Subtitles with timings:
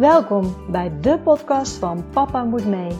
[0.00, 2.96] Welkom bij de podcast van Papa Moet Mee.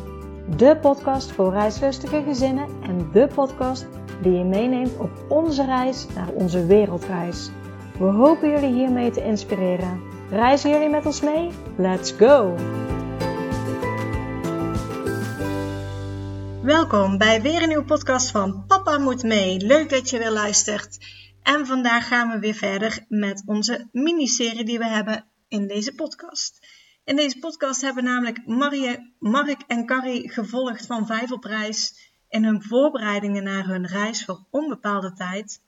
[0.56, 3.86] De podcast voor reislustige gezinnen en de podcast
[4.22, 7.50] die je meeneemt op onze reis naar onze wereldreis.
[7.98, 10.02] We hopen jullie hiermee te inspireren.
[10.30, 11.50] Reizen jullie met ons mee?
[11.76, 12.54] Let's go!
[16.62, 19.60] Welkom bij weer een nieuwe podcast van Papa Moet Mee.
[19.60, 20.98] Leuk dat je weer luistert.
[21.42, 26.60] En vandaag gaan we weer verder met onze miniserie die we hebben in deze podcast.
[27.10, 31.06] In deze podcast hebben namelijk Marie, Mark en Carrie gevolgd van
[31.40, 35.60] Reis in hun voorbereidingen naar hun reis voor onbepaalde tijd.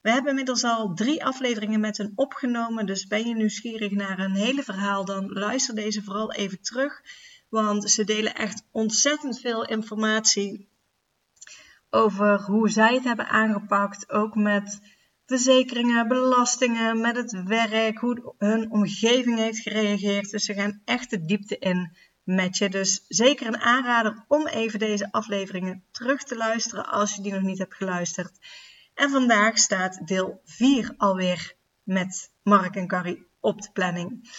[0.00, 4.34] We hebben inmiddels al drie afleveringen met hen opgenomen, dus ben je nieuwsgierig naar een
[4.34, 7.02] hele verhaal, dan luister deze vooral even terug,
[7.48, 10.68] want ze delen echt ontzettend veel informatie
[11.90, 14.80] over hoe zij het hebben aangepakt, ook met
[15.30, 20.30] verzekeringen, belastingen, met het werk, hoe hun omgeving heeft gereageerd.
[20.30, 22.68] Dus ze gaan echt de diepte in met je.
[22.68, 27.42] Dus zeker een aanrader om even deze afleveringen terug te luisteren als je die nog
[27.42, 28.38] niet hebt geluisterd.
[28.94, 34.30] En vandaag staat deel 4 alweer met Mark en Carrie op de planning.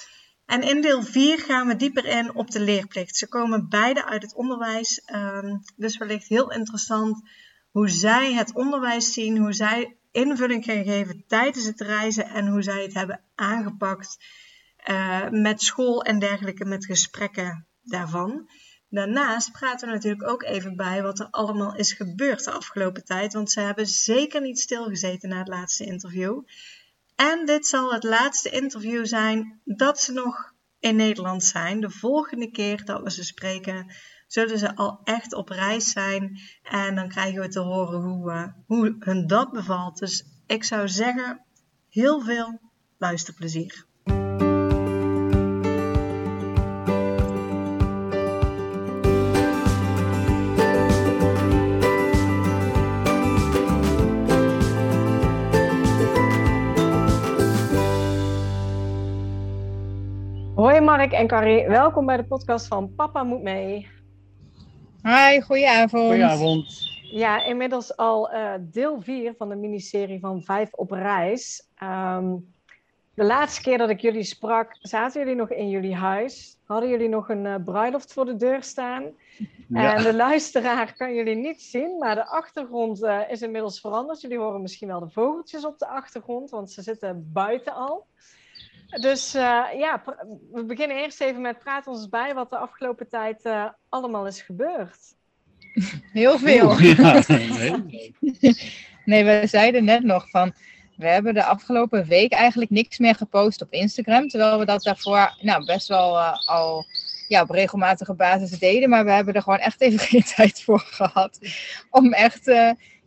[0.46, 3.16] En in deel 4 gaan we dieper in op de leerplicht.
[3.16, 7.30] Ze komen beide uit het onderwijs, um, dus wellicht heel interessant
[7.72, 12.82] hoe zij het onderwijs zien, hoe zij invulling geven tijdens het reizen en hoe zij
[12.82, 14.18] het hebben aangepakt
[14.90, 18.50] uh, met school en dergelijke, met gesprekken daarvan.
[18.90, 23.34] Daarnaast praten we natuurlijk ook even bij wat er allemaal is gebeurd de afgelopen tijd,
[23.34, 26.42] want ze hebben zeker niet stilgezeten na het laatste interview.
[27.16, 31.82] En dit zal het laatste interview zijn dat ze nog in Nederland zijn.
[31.82, 33.94] De volgende keer dat we ze spreken,
[34.32, 36.40] zullen ze al echt op reis zijn.
[36.64, 40.00] En dan krijgen we te horen hoe, uh, hoe hun dat bevalt.
[40.00, 41.46] Dus ik zou zeggen,
[41.90, 42.60] heel veel
[42.98, 43.86] luisterplezier.
[60.56, 64.01] Hoi Mark en Carrie, welkom bij de podcast van Papa Moet Mee.
[65.04, 66.08] Hi, goedenavond.
[66.08, 66.90] Goedenavond.
[67.02, 71.68] Ja, inmiddels al uh, deel 4 van de miniserie van Vijf op reis.
[71.84, 72.54] Um,
[73.14, 76.58] de laatste keer dat ik jullie sprak, zaten jullie nog in jullie huis.
[76.66, 79.04] Hadden jullie nog een uh, bruiloft voor de deur staan.
[79.68, 79.96] Ja.
[79.96, 84.22] En de luisteraar kan jullie niet zien, maar de achtergrond uh, is inmiddels veranderd.
[84.22, 88.06] Jullie horen misschien wel de vogeltjes op de achtergrond, want ze zitten buiten al.
[89.00, 90.04] Dus uh, ja,
[90.52, 94.42] we beginnen eerst even met praat ons bij wat de afgelopen tijd uh, allemaal is
[94.42, 94.98] gebeurd.
[96.14, 96.80] Heel veel.
[96.80, 98.16] Ja, nee.
[99.06, 100.54] nee, we zeiden net nog van,
[100.96, 105.38] we hebben de afgelopen week eigenlijk niks meer gepost op Instagram, terwijl we dat daarvoor
[105.42, 106.86] nou, best wel uh, al
[107.28, 110.80] ja, op regelmatige basis deden, maar we hebben er gewoon echt even geen tijd voor
[110.80, 111.40] gehad
[111.90, 112.52] om echt,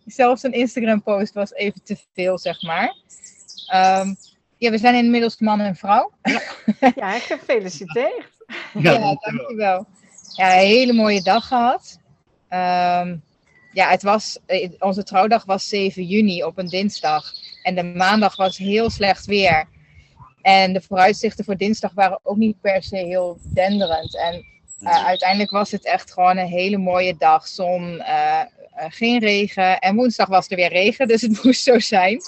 [0.06, 2.96] zelfs een Instagram post was even te veel, zeg maar.
[3.74, 4.16] Um,
[4.58, 6.10] ja, we zijn inmiddels man en vrouw.
[6.94, 8.30] Ja, gefeliciteerd.
[8.72, 9.86] Ja, ja dankjewel.
[10.36, 11.98] Ja, een hele mooie dag gehad.
[12.48, 13.22] Um,
[13.72, 14.38] ja, het was,
[14.78, 17.32] onze trouwdag was 7 juni op een dinsdag.
[17.62, 19.68] En de maandag was heel slecht weer.
[20.42, 24.16] En de vooruitzichten voor dinsdag waren ook niet per se heel denderend.
[24.16, 24.44] En
[24.80, 27.48] uh, uiteindelijk was het echt gewoon een hele mooie dag.
[27.48, 28.40] Zon, uh,
[28.76, 29.78] uh, geen regen.
[29.78, 32.20] En woensdag was er weer regen, dus het moest zo zijn.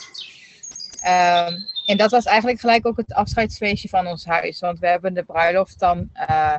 [1.06, 4.60] Um, en dat was eigenlijk gelijk ook het afscheidsfeestje van ons huis.
[4.60, 6.56] Want we hebben de bruiloft dan uh,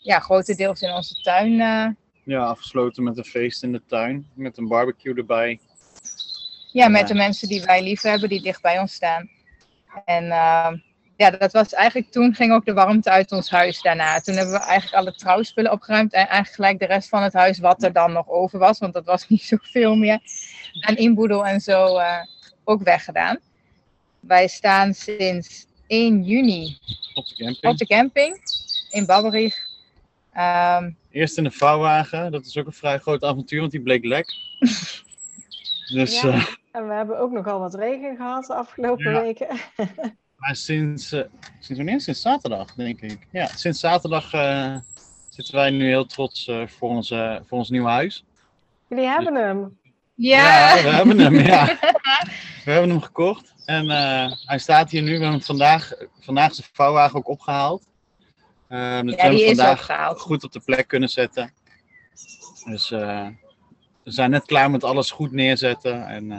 [0.00, 1.52] ja, grotendeels in onze tuin.
[1.52, 1.86] Uh...
[2.24, 4.26] Ja, afgesloten met een feest in de tuin.
[4.34, 5.60] Met een barbecue erbij.
[6.72, 9.30] Ja, met de mensen die wij lief hebben, die dicht bij ons staan.
[10.04, 10.72] En uh,
[11.16, 14.20] ja, dat was eigenlijk toen ging ook de warmte uit ons huis daarna.
[14.20, 16.12] Toen hebben we eigenlijk alle trouwspullen opgeruimd.
[16.12, 18.78] En eigenlijk gelijk de rest van het huis, wat er dan nog over was.
[18.78, 20.20] Want dat was niet zoveel meer.
[20.80, 22.00] En inboedel en zo
[22.64, 23.38] ook weggedaan.
[24.22, 26.78] Wij staan sinds 1 juni
[27.14, 28.38] op de camping, op de camping
[28.90, 29.70] in Babberich.
[30.36, 34.04] Um, Eerst in de vouwwagen, dat is ook een vrij groot avontuur, want die bleek
[34.04, 34.26] lek.
[35.94, 39.20] dus, ja, uh, en we hebben ook nogal wat regen gehad de afgelopen ja.
[39.20, 39.48] weken.
[40.38, 41.22] maar sinds, uh,
[41.58, 42.00] sinds wanneer?
[42.00, 43.26] Sinds zaterdag, denk ik.
[43.30, 44.76] Ja, sinds zaterdag uh,
[45.28, 48.24] zitten wij nu heel trots voor, onze, voor ons nieuwe huis.
[48.88, 49.78] Jullie hebben dus, hem.
[50.14, 50.74] Ja.
[50.76, 51.66] ja, we hebben hem, ja.
[52.64, 53.54] we hebben hem gekocht.
[53.64, 55.06] En uh, hij staat hier nu.
[55.06, 57.86] We hebben hem vandaag, vandaag is de vouwwagen ook opgehaald.
[58.68, 61.52] Uh, dus ja, we die hem vandaag goed op de plek kunnen zetten.
[62.64, 63.26] Dus uh,
[64.04, 66.06] we zijn net klaar met alles goed neerzetten.
[66.06, 66.30] En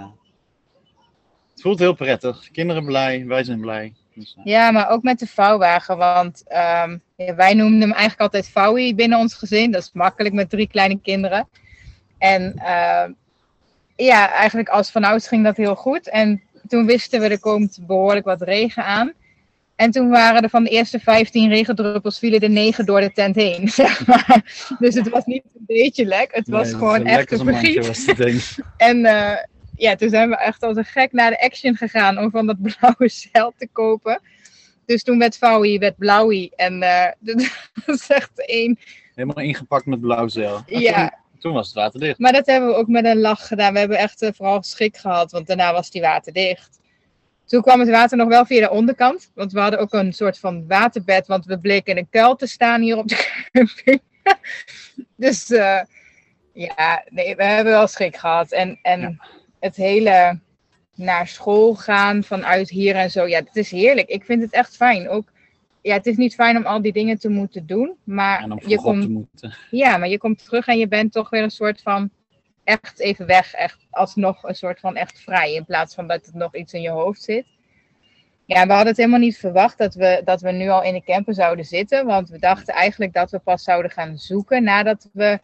[1.52, 2.52] het voelt heel prettig.
[2.52, 3.94] Kinderen blij, wij zijn blij.
[4.16, 5.98] Dus, eh, Ja, maar ook met de vouwwagen.
[5.98, 9.72] Want ehm, ja, wij noemden hem eigenlijk altijd vouwie binnen ons gezin.
[9.72, 11.50] Dat is makkelijk met drie kleine kinderen.
[12.18, 13.12] En ehm,
[13.96, 16.10] ja, eigenlijk als vanouds ging dat heel goed.
[16.10, 19.14] En toen wisten we er komt behoorlijk wat regen aan.
[19.76, 23.36] En toen waren er van de eerste 15 regendruppels vielen er 9 door de tent
[23.36, 23.68] heen.
[23.82, 24.76] Zeg maar.
[24.80, 26.30] Dus het was niet een beetje lek.
[26.32, 27.88] Het was nee, gewoon echt een vergiet.
[27.88, 28.60] was.
[28.78, 29.38] En eh,
[29.76, 32.62] ja, toen zijn we echt als een gek naar de Action gegaan om van dat
[32.80, 34.22] blauwe zeil te kopen.
[34.86, 36.52] Dus toen werd Vouwie, werd Blauwie.
[36.56, 37.50] En eh dat
[37.86, 38.80] is echt één.
[39.16, 40.64] Helemaal ingepakt met blauw zeil.
[40.66, 42.20] Ja, Toen, was het water dicht.
[42.20, 43.74] maar dat hebben we ook met een lach gedaan.
[43.74, 46.80] We hebben echt eh, vooral schrik gehad, want daarna was die waterdicht.
[47.46, 49.32] Toen kwam het water nog wel via de onderkant.
[49.36, 52.48] Want we hadden ook een soort van waterbed, want we bleken in een kuil te
[52.48, 54.02] staan hier op de camping.
[55.26, 55.80] dus eh,
[56.54, 58.52] ja, nee, we hebben wel schrik gehad.
[58.52, 59.16] En, en Ja.
[59.60, 60.40] het hele
[60.96, 64.08] naar school gaan vanuit hier en zo, ja, het is heerlijk.
[64.10, 65.10] Ik vind het echt fijn.
[65.10, 65.32] Ook,
[65.84, 68.60] ja, het is niet fijn om al die dingen te moeten doen, maar En om
[68.68, 69.54] je komt te moeten.
[69.72, 72.10] ja, maar je komt terug en je bent toch weer een soort van
[72.64, 73.54] echt even weg.
[73.54, 75.54] Echt alsnog een soort van echt vrij.
[75.54, 77.46] In plaats van dat het nog iets in je hoofd zit.
[78.46, 81.04] Ja, we hadden het helemaal niet verwacht dat we, dat we nu al in de
[81.04, 82.06] camper zouden zitten.
[82.06, 85.40] Want we dachten eigenlijk dat we pas zouden gaan zoeken nadat we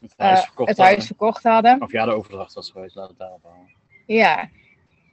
[0.00, 1.06] Het huis eh, verkocht het huis hadden.
[1.06, 1.82] verkocht hadden.
[1.82, 3.70] Of ja, de overdracht was geweest, laat het daarop houden.
[4.06, 4.48] Ja,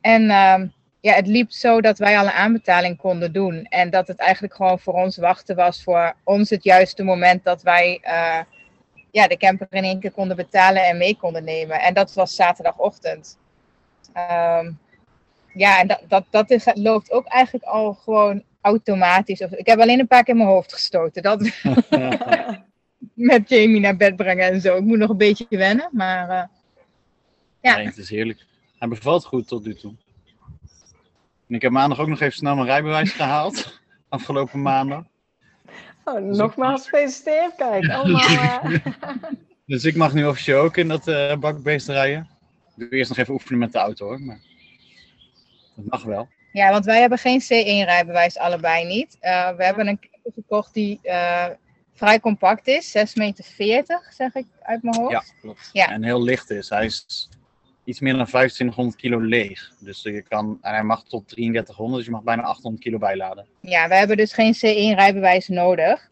[0.02, 0.68] en ehm,
[1.04, 3.64] ja, het liep zo dat wij al een aanbetaling konden doen.
[3.66, 7.62] En dat het eigenlijk gewoon voor ons wachten was voor ons het juiste moment dat
[7.62, 8.40] wij eh,
[9.12, 11.82] ja, de camper in één keer konden betalen en mee konden nemen.
[11.82, 13.38] En dat was zaterdagochtend.
[14.14, 14.72] Ehm,
[15.54, 19.42] ja, en dat, dat, dat is, loopt ook eigenlijk al gewoon automatisch.
[19.42, 21.22] Of- Ik heb alleen een paar keer in mijn hoofd gestoten.
[21.24, 21.40] Dat
[23.14, 24.76] met Jamie naar bed brengen en zo.
[24.78, 26.44] Ik moet nog een beetje wennen, maar eh,
[27.62, 27.76] Ja.
[27.76, 28.46] Nee, het is heerlijk.
[28.80, 29.94] Hij bevalt goed tot nu toe.
[31.48, 33.82] En ik heb maandag ook nog even snel mijn rijbewijs gehaald.
[34.10, 35.04] Afgelopen maandag.
[36.04, 37.56] Oh, nogmaals gefeliciteerd.
[37.56, 38.22] Kijk, allemaal.
[38.62, 38.76] eh,
[39.66, 42.30] Dus ik mag nu officieel ook in dat eh, bakbeest rijden.
[42.76, 44.22] Ik doe eerst nog even oefenen met de auto hoor.
[44.22, 44.40] Maar
[45.76, 46.28] dat mag wel.
[46.52, 49.18] Ja, want wij hebben geen C1-rijbewijs, allebei niet.
[49.20, 51.46] Eh, we hebben een camper gekocht die eh,
[51.94, 53.04] vrij compact is, 6,40
[53.56, 55.12] meter, zeg ik uit mijn hoofd.
[55.12, 55.70] Ja, klopt.
[55.74, 55.90] Ja.
[55.90, 56.70] En heel licht is.
[56.70, 57.30] Hij is
[57.84, 59.72] iets meer dan 2500 kilo leeg.
[59.80, 63.46] Dus je kan, en hij mag tot 3300, dus je mag bijna 800 kilo bijladen.
[63.60, 66.10] Ja, we hebben dus geen C1-rijbewijs nodig.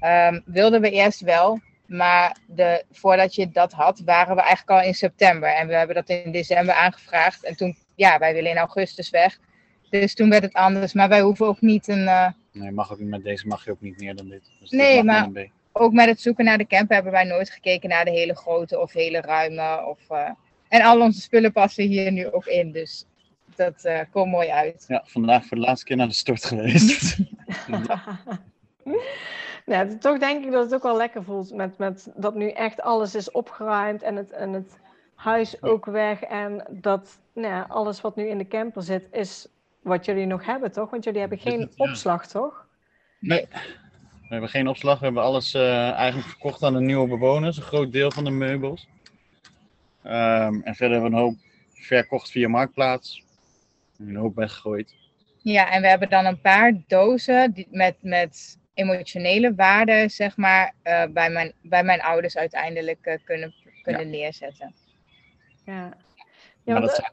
[0.00, 4.86] Ehm, wilden we eerst wel, maar de, voordat je dat had, waren we eigenlijk al
[4.88, 5.48] in september.
[5.54, 7.44] En we hebben dat in december aangevraagd.
[7.44, 9.38] En toen, ja, wij willen in augustus weg.
[9.90, 10.92] Dus toen werd het anders.
[10.92, 12.06] Maar wij hoeven ook niet een...
[12.08, 14.42] eh, Nee, mag ook, niet- met deze mag je ook niet meer dan dit.
[14.60, 15.28] Dus Nee, maar-
[15.72, 18.78] ook met het zoeken naar de camper hebben wij nooit gekeken naar de hele grote
[18.80, 19.84] of hele ruime.
[19.86, 20.30] Of, eh,
[20.72, 22.72] en al onze spullen passen hier nu ook in.
[22.72, 23.06] Dus
[23.56, 24.84] dat eh, komt mooi uit.
[24.88, 27.16] Ja, vandaag voor de laatste keer naar de stort geweest.
[30.00, 33.14] toch denk ik dat het ook wel lekker voelt met, met dat nu echt alles
[33.14, 34.78] is opgeruimd en het, en het
[35.14, 36.22] huis ook weg.
[36.22, 39.48] En dat nou ja, alles wat nu in de camper zit, is
[39.82, 40.90] wat jullie nog hebben, toch?
[40.90, 41.90] Want jullie hebben geen het, ja.
[41.90, 42.66] opslag, toch?
[43.18, 43.46] Nee.
[44.20, 44.98] We hebben geen opslag.
[44.98, 47.56] We hebben alles eh, eigenlijk verkocht aan de nieuwe bewoners.
[47.56, 48.88] Een groot deel van de meubels.
[50.02, 51.36] Ehm, en verder hebben we een hoop
[51.72, 53.24] verkocht via Marktplaats.
[53.98, 54.94] En Een hoop weggegooid.
[55.38, 60.74] Ja, en we hebben dan een paar dozen die, met, met emotionele waarde, zeg maar,
[60.82, 64.74] eh, bij, mijn, bij mijn ouders uiteindelijk eh, kunnen, kunnen neerzetten.
[65.64, 65.96] Ja.
[66.64, 67.12] Ja, maar want, dat zijn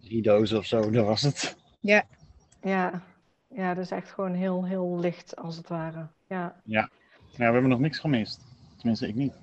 [0.00, 1.56] drie dozen of zo, dat was het.
[1.80, 2.06] ja.
[3.48, 6.08] ja, dat is echt gewoon heel, heel licht, als het ware.
[6.28, 6.60] Ja.
[6.64, 6.90] Ja,
[7.36, 8.40] we hebben nog niks gemist.
[8.76, 9.34] Tenminste, ik niet.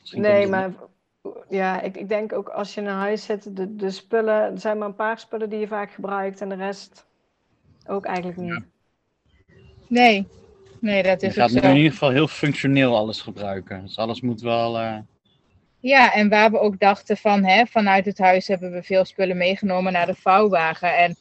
[0.00, 0.72] Misschien Nee, maar
[1.48, 4.78] ja, ik, ik denk ook als je naar huis zit, de, de spullen, er zijn
[4.78, 7.06] maar een paar spullen die je vaak gebruikt en de rest
[7.86, 8.64] ook eigenlijk niet.
[9.88, 10.28] Nee,
[10.80, 11.68] nee, dat Je is ook gaat zo.
[11.68, 13.82] in ieder geval heel functioneel alles gebruiken.
[13.82, 14.78] Dus alles moet wel.
[14.78, 14.96] eh,
[15.80, 19.36] Ja, en waar we ook dachten van, hè, vanuit het huis hebben we veel spullen
[19.36, 20.96] meegenomen naar de vouwwagen.
[20.96, 21.16] En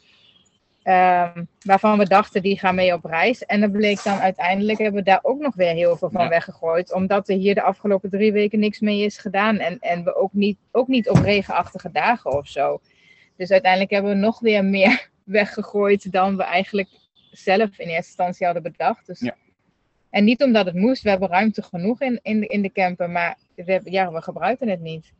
[0.88, 3.46] ehm, waarvan we dachten, die gaan mee op reis.
[3.46, 6.30] En dan bleek dan uiteindelijk, hebben we daar ook nog weer heel veel van Ja.
[6.30, 6.94] weggegooid.
[6.94, 9.58] Omdat er hier de afgelopen drie weken niks mee is gedaan.
[9.58, 12.82] En, en we ook niet, ook niet op regenachtige dagen of zo.
[13.38, 16.90] Dus uiteindelijk hebben we nog weer meer weggegooid dan we eigenlijk
[17.32, 19.06] zelf in eerste instantie hadden bedacht.
[19.08, 19.36] Dus Ja.
[20.10, 23.10] En niet omdat het moest, we hebben ruimte genoeg in, in, de, in de camper,
[23.10, 25.14] maar we, hebben- ja, we gebruiken het niet.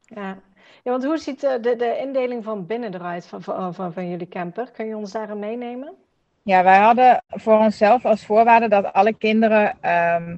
[0.00, 0.38] Ja.
[0.82, 4.10] Ja, want hoe ziet de, de, de indeling van binnen eruit van, van, van, van
[4.10, 4.70] jullie camper?
[4.70, 5.94] Kun je ons daarin meenemen?
[6.42, 10.36] Ja, wij hadden voor onszelf als voorwaarde dat alle kinderen ehm,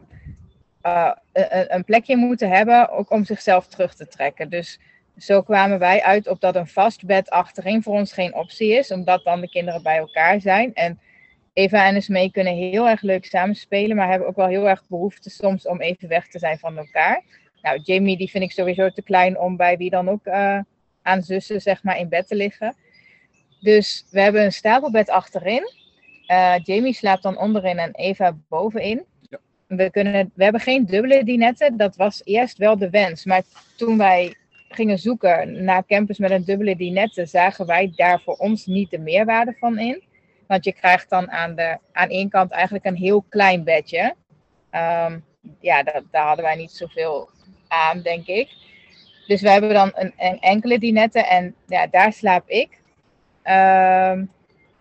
[0.80, 4.50] eh, een, een plekje moeten hebben, ook om zichzelf terug te trekken.
[4.50, 4.80] Dus
[5.16, 8.90] zo kwamen wij uit op dat een vast bed achterin voor ons geen optie is,
[8.90, 10.74] omdat dan de kinderen bij elkaar zijn.
[10.74, 11.00] En
[11.52, 15.30] Eva en Esmee kunnen heel erg leuk samenspelen, maar hebben ook wel heel erg behoefte
[15.30, 17.22] soms om even weg te zijn van elkaar.
[17.64, 20.58] Nou, Jamie, die vind ik sowieso te klein om bij wie dan ook uh,
[21.02, 22.74] aan zussen, zeg maar, in bed te liggen.
[23.60, 25.70] Dus we hebben een stapelbed achterin.
[26.26, 29.04] Uh, Jamie slaapt dan onderin en Eva bovenin.
[29.20, 29.38] Ja.
[29.66, 31.76] We, kunnen, we hebben geen dubbele dinetten.
[31.76, 33.24] Dat was eerst wel de wens.
[33.24, 33.42] Maar
[33.76, 34.34] toen wij
[34.68, 38.98] gingen zoeken naar campus met een dubbele dinette, zagen wij daar voor ons niet de
[38.98, 40.02] meerwaarde van in.
[40.46, 44.14] Want je krijgt dan aan, de, aan één kant eigenlijk een heel klein bedje.
[44.70, 45.24] Um,
[45.60, 47.32] ja, dat, daar hadden wij niet zoveel
[47.68, 48.48] aan, denk ik.
[49.26, 52.68] Dus we hebben dan een, een enkele dinette en ja, daar slaap ik.
[53.44, 54.30] Um,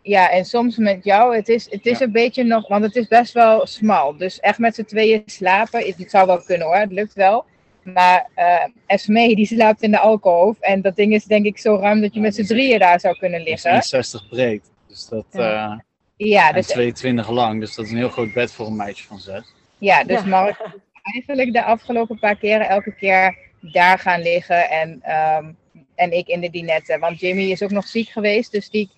[0.04, 3.08] ja, en soms met jou, het is, het is een beetje nog, want het is
[3.08, 4.18] best wel smal.
[4.18, 7.46] Dus echt met z'n tweeën slapen, het, zou wel kunnen hoor, het lukt wel.
[7.84, 10.60] Maar uh, Esmee, die slaapt in de alkoof.
[10.60, 13.18] En dat ding is denk ik zo ruim dat je met z'n drieën daar zou
[13.18, 13.82] kunnen liggen.
[13.84, 14.72] 60 breed.
[14.88, 15.72] Dus dat, ja.
[16.18, 17.60] Uh, ja dus, 22 lang.
[17.60, 19.54] Dus dat is een heel groot bed voor een meisje van zes.
[19.78, 20.26] Ja, dus ja.
[20.26, 20.60] Mark
[21.04, 24.70] eigenlijk de afgelopen paar keren elke keer daar gaan liggen.
[24.70, 25.58] En, um,
[25.96, 27.00] en ik in de dinette.
[27.00, 28.52] Want Jimmy is ook nog ziek geweest.
[28.52, 28.90] Dus die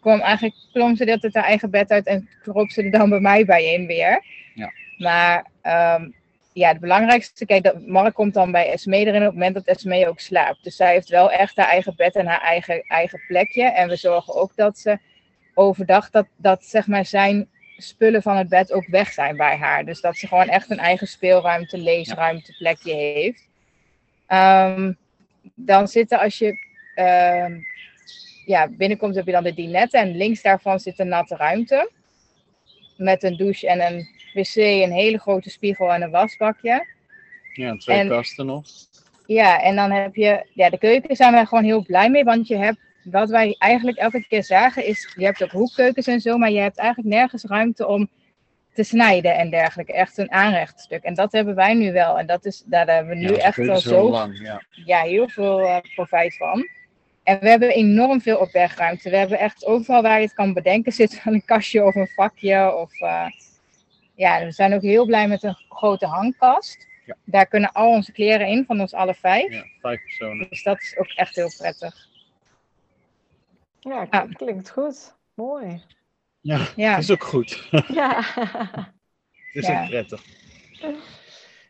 [0.00, 3.08] kwam eigenlijk, klom ze dat het haar eigen bed uit en kroop ze er dan
[3.08, 4.24] bij mij bij in weer.
[4.54, 4.72] Ja.
[4.98, 6.14] Maar um,
[6.52, 9.66] ja, het belangrijkste, kijk, dat Mark komt dan bij Esme erin op het moment dat
[9.66, 10.64] Esme ook slaapt.
[10.64, 13.64] Dus zij heeft wel echt haar eigen bed en haar eigen, eigen plekje.
[13.64, 14.98] En we zorgen ook dat ze
[15.54, 19.84] overdag, dat, dat zeg maar zijn spullen van het bed ook weg zijn bij haar.
[19.84, 23.48] Dus dat ze gewoon echt een eigen speelruimte, leesruimte, plekje heeft.
[24.28, 24.96] Um,
[25.54, 26.46] dan zitten als je
[26.96, 27.64] um,
[28.44, 31.90] ja, binnenkomt heb je dan de dinette en links daarvan zit een natte ruimte.
[32.96, 36.86] Met een douche en een wc, een hele grote spiegel en een wasbakje.
[37.52, 38.66] Ja, twee en, kasten nog.
[39.26, 42.48] Ja, en dan heb je, ja, de keuken zijn wij gewoon heel blij mee, want
[42.48, 46.38] je hebt, wat wij eigenlijk elke keer zagen is, je hebt ook hoekkeukens en zo,
[46.38, 48.08] maar je hebt eigenlijk nergens ruimte om
[48.74, 49.92] te snijden en dergelijke.
[49.92, 51.02] Echt een aanrechtstuk.
[51.02, 52.18] En dat hebben wij nu wel.
[52.18, 54.62] En dat is, daar hebben we nu ja, echt wel zo, lang, ja.
[54.70, 55.02] ja.
[55.02, 56.68] heel veel uh, profijt van.
[57.22, 59.10] En we hebben enorm veel opbergruimte.
[59.10, 62.74] We hebben echt overal waar je het kan bedenken zit een kastje of een vakje.
[62.74, 63.26] Of, uh,
[64.14, 66.86] ja, we zijn ook heel blij met een grote hangkast.
[67.04, 67.16] Ja.
[67.24, 69.52] Daar kunnen al onze kleren in, van ons alle vijf.
[69.52, 70.46] Ja, vijf personen.
[70.48, 72.12] Dus dat is ook echt heel prettig.
[73.84, 74.26] Ja, ja.
[74.32, 75.14] klinkt goed.
[75.34, 75.82] Mooi.
[76.40, 77.68] Ja, ja, is ook goed.
[77.88, 78.20] Ja.
[79.52, 80.22] het is ook prettig.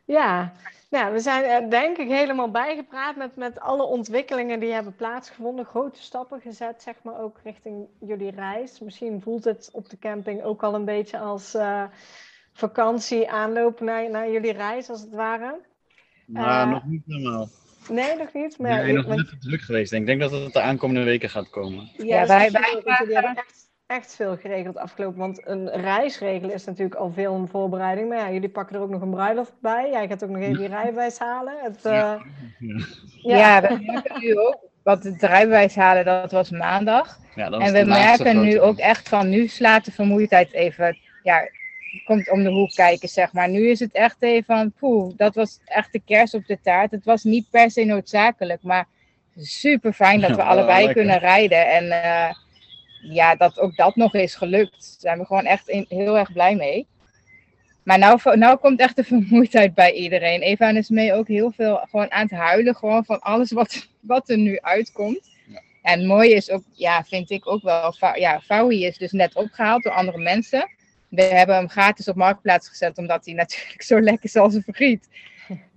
[0.04, 0.52] Ja,
[0.90, 5.64] nou, we zijn denk ik helemaal bijgepraat met, met alle ontwikkelingen die hebben plaatsgevonden.
[5.64, 8.80] Grote stappen gezet, zeg maar, ook richting jullie reis.
[8.80, 11.84] Misschien voelt het op de camping ook al een beetje als uh,
[12.52, 15.60] vakantie aanlopen naar, naar jullie reis, als het ware.
[16.26, 17.48] Nou, uh, nog niet helemaal.
[17.88, 18.58] Nee, nog niet.
[18.58, 19.92] Maar nee, nog net te druk geweest.
[19.92, 21.90] Ik denk dat het de aankomende weken gaat komen.
[21.96, 25.18] Ja, ja wij, wij, wij, hebben echt echt veel geregeld afgelopen.
[25.18, 28.08] Want een reis regelen is natuurlijk al veel een voorbereiding.
[28.08, 29.90] Maar ja, jullie pakken er ook nog een bruiloft bij.
[29.90, 31.54] Jij gaat ook nog even je rijbewijs halen.
[31.62, 32.18] Het, uh, ja.
[33.22, 33.36] Ja.
[33.36, 33.60] ja.
[33.60, 34.58] we merken nu ook.
[34.82, 37.18] Want het rijbewijs halen, dat was maandag.
[37.34, 41.48] Ja, en we merken nu ook echt van, nu slaat de vermoeidheid even, ja,
[42.04, 43.48] komt om de hoek kijken, zeg maar.
[43.48, 46.90] Nu is het echt even van, poeh, dat was echt de kers op de taart.
[46.90, 48.86] Het was niet per se noodzakelijk, maar
[49.36, 51.70] super fijn dat we allebei kunnen rijden.
[51.70, 52.30] En uh,
[53.14, 54.70] ja, dat ook dat nog is gelukt.
[54.70, 56.86] Daar zijn we gewoon echt in, heel erg blij mee.
[57.82, 60.40] Maar nou, nou komt echt de vermoeidheid bij iedereen.
[60.40, 62.74] Eva is mee ook heel veel gewoon aan het huilen.
[62.74, 65.30] Gewoon van alles wat, wat er nu uitkomt.
[65.46, 65.60] Ja.
[65.82, 67.94] En het mooie is ook, ja, vind ik ook wel.
[68.14, 70.70] Ja, is dus net opgehaald door andere mensen.
[71.14, 74.62] We hebben hem gratis op marktplaats gezet, omdat hij natuurlijk zo lekker is als een
[74.62, 75.08] vergiet.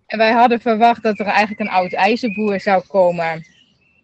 [0.08, 3.46] En wij hadden verwacht dat er eigenlijk een oud ijzerboer zou komen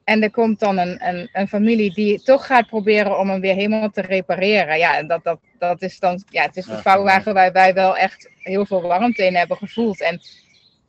[0.04, 3.54] en er komt dan een, een, een, familie die toch gaat proberen om hem weer
[3.54, 4.78] helemaal te repareren.
[4.78, 8.30] Ja, dat, dat, dat is dan, ja, het is een vouwwagen waar wij wel echt
[8.38, 10.02] heel veel warmte in hebben gevoeld.
[10.02, 10.22] En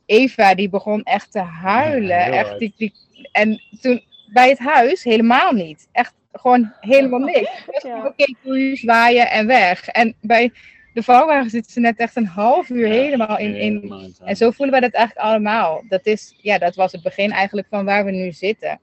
[0.05, 2.19] Eva, die begon echt te huilen.
[2.19, 2.93] echt, die, die,
[3.31, 5.87] en toen bij het huis helemaal niet.
[5.91, 7.65] Echt gewoon helemaal niks.
[7.81, 8.05] Ja.
[8.05, 9.87] Oké, okay, zwaaien en weg.
[9.87, 10.51] En bij
[10.93, 13.55] de vouwwagen zitten ze net echt een half uur helemaal in.
[13.55, 15.83] in en zo voelen wij dat eigenlijk allemaal.
[15.89, 18.79] Dat, is, ja, dat was het begin eigenlijk van waar we nu zitten.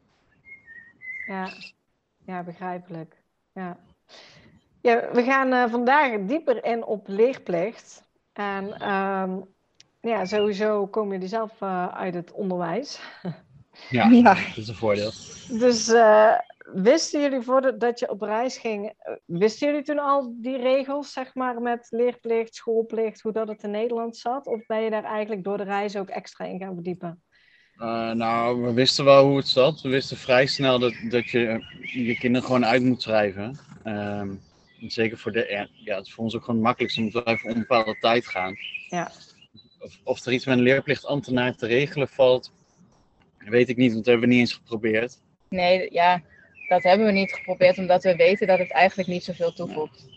[1.26, 1.48] Ja,
[2.26, 3.16] ja begrijpelijk.
[3.52, 3.76] Ja.
[4.80, 8.02] Ja, we gaan uh, vandaag dieper in op leerplicht.
[8.32, 9.44] En um,
[10.00, 13.00] ja, sowieso komen jullie zelf uh, uit het onderwijs.
[13.90, 15.10] Ja, ja, dat is een voordeel.
[15.48, 16.38] Dus uh,
[16.72, 18.92] wisten jullie voordat dat je op reis ging,
[19.24, 23.70] wisten jullie toen al die regels, zeg maar, met leerplicht, schoolplicht, hoe dat het in
[23.70, 24.46] Nederland zat?
[24.46, 27.22] Of ben je daar eigenlijk door de reis ook extra in gaan verdiepen?
[27.76, 29.80] Uh, nou, we wisten wel hoe het zat.
[29.80, 33.58] We wisten vrij snel dat, dat je je kinderen gewoon uit moet schrijven.
[33.84, 34.40] Um,
[34.90, 37.50] zeker voor de, ja, het is voor ons ook gewoon het makkelijkste omdat wij voor
[37.50, 38.56] onbepaalde tijd gaan.
[38.88, 39.10] Ja.
[39.78, 42.52] Of, of er iets met een leerplichtambtenaar te regelen valt,
[43.44, 45.18] weet ik niet, want dat hebben we niet eens geprobeerd.
[45.48, 46.22] Nee, ja,
[46.68, 50.08] dat hebben we niet geprobeerd omdat we weten dat het eigenlijk niet zoveel toevoegt.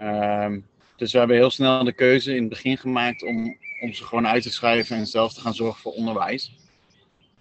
[0.00, 4.04] Um, dus we hebben heel snel de keuze in het begin gemaakt om, om ze
[4.04, 6.52] gewoon uit te schrijven en zelf te gaan zorgen voor onderwijs.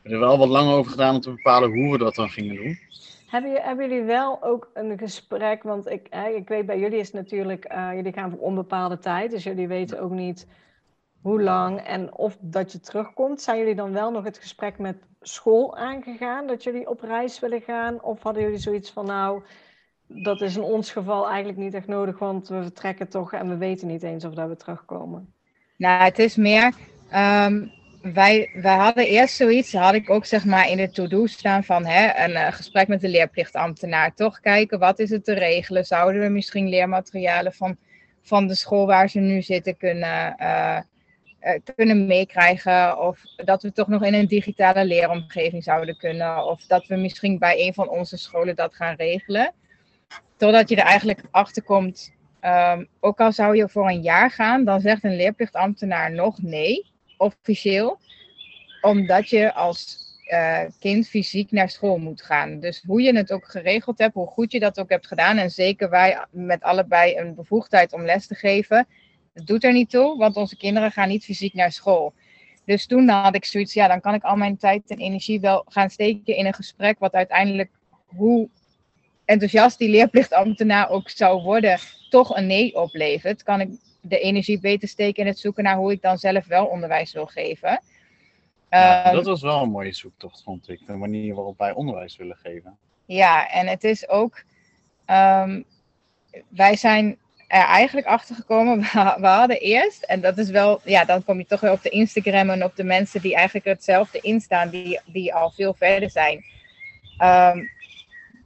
[0.01, 2.29] We hebben er wel wat lang over gedaan om te bepalen hoe we dat dan
[2.29, 2.79] gingen doen.
[3.27, 5.63] Hebben, hebben jullie wel ook een gesprek?
[5.63, 9.31] Want ik, ik weet bij jullie is het natuurlijk, uh, jullie gaan voor onbepaalde tijd,
[9.31, 10.47] dus jullie weten ook niet
[11.25, 13.41] hoe lang en of dat je terugkomt.
[13.41, 17.61] Zijn jullie dan wel nog het gesprek met school aangegaan dat jullie op reis willen
[17.61, 18.03] gaan?
[18.03, 19.43] Of hadden jullie zoiets van nou,
[20.07, 23.57] dat is in ons geval eigenlijk niet echt nodig, want we vertrekken toch en we
[23.57, 25.33] weten niet eens of dat we terugkomen?
[25.77, 26.73] Nou, het is meer.
[27.13, 31.63] Um, wij, wij hadden eerst zoiets, had ik ook zeg maar in de to-do staan
[31.63, 34.13] van hè, een uh, gesprek met de leerplichtambtenaar.
[34.13, 35.85] Toch kijken, wat is het te regelen?
[35.85, 37.77] Zouden we misschien leermaterialen van,
[38.21, 40.79] van de school waar ze nu zitten kunnen, uh,
[41.75, 42.99] kunnen meekrijgen?
[42.99, 46.45] Of dat we toch nog in een digitale leeromgeving zouden kunnen?
[46.45, 49.53] Of dat we misschien bij een van onze scholen dat gaan regelen?
[50.37, 54.65] Totdat je er eigenlijk achter komt, um, ook al zou je voor een jaar gaan,
[54.65, 57.99] dan zegt een leerplichtambtenaar nog nee, officieel,
[58.81, 62.59] omdat je als uh, kind fysiek naar school moet gaan.
[62.59, 65.49] Dus hoe je het ook geregeld hebt, hoe goed je dat ook hebt gedaan, en
[65.49, 68.87] zeker wij met allebei een bevoegdheid om les te geven,
[69.35, 72.13] dat doet er niet toe, want onze kinderen gaan niet fysiek naar school.
[72.65, 75.65] Dus toen had ik zoiets, ja, dan kan ik al mijn tijd en energie wel
[75.67, 77.69] gaan steken in een gesprek, wat uiteindelijk,
[78.05, 78.49] hoe
[79.25, 83.69] enthousiast die leerplichtambtenaar ook zou worden, toch een nee oplevert, kan ik
[84.01, 87.25] de energie beter steken in het zoeken naar hoe ik dan zelf wel onderwijs wil
[87.25, 87.81] geven.
[88.69, 90.87] Ja, um, dat was wel een mooie zoektocht, vond ik.
[90.87, 92.77] De manier waarop wij onderwijs willen geven.
[93.05, 94.43] Ja, en het is ook.
[95.07, 95.65] Um,
[96.49, 98.79] wij zijn er eigenlijk achter gekomen.
[99.21, 100.81] We hadden eerst, en dat is wel.
[100.83, 103.65] Ja, dan kom je toch weer op de Instagram en op de mensen die eigenlijk
[103.65, 106.43] hetzelfde instaan, die, die al veel verder zijn.
[107.23, 107.73] Um,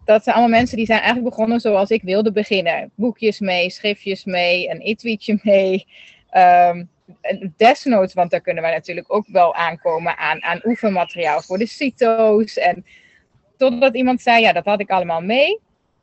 [0.06, 2.92] dat zijn allemaal mensen die zijn eigenlijk begonnen zoals ik wilde beginnen.
[2.96, 5.88] Boekjes mee, schriftjes mee, een e-tweetje mee.
[6.38, 6.90] Um,
[7.58, 12.58] desnoods, want daar kunnen wij natuurlijk ook wel aankomen aan, aan oefenmateriaal voor de CITO's.
[12.58, 12.86] En
[13.58, 15.60] totdat iemand zei, ja, dat had ik allemaal mee.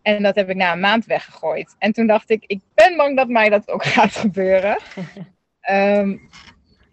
[0.07, 1.77] En dat heb ik na een maand weggegooid.
[1.79, 4.79] En toen dacht ik, ik ben bang dat mij dat ook gaat gebeuren.
[5.71, 6.29] um,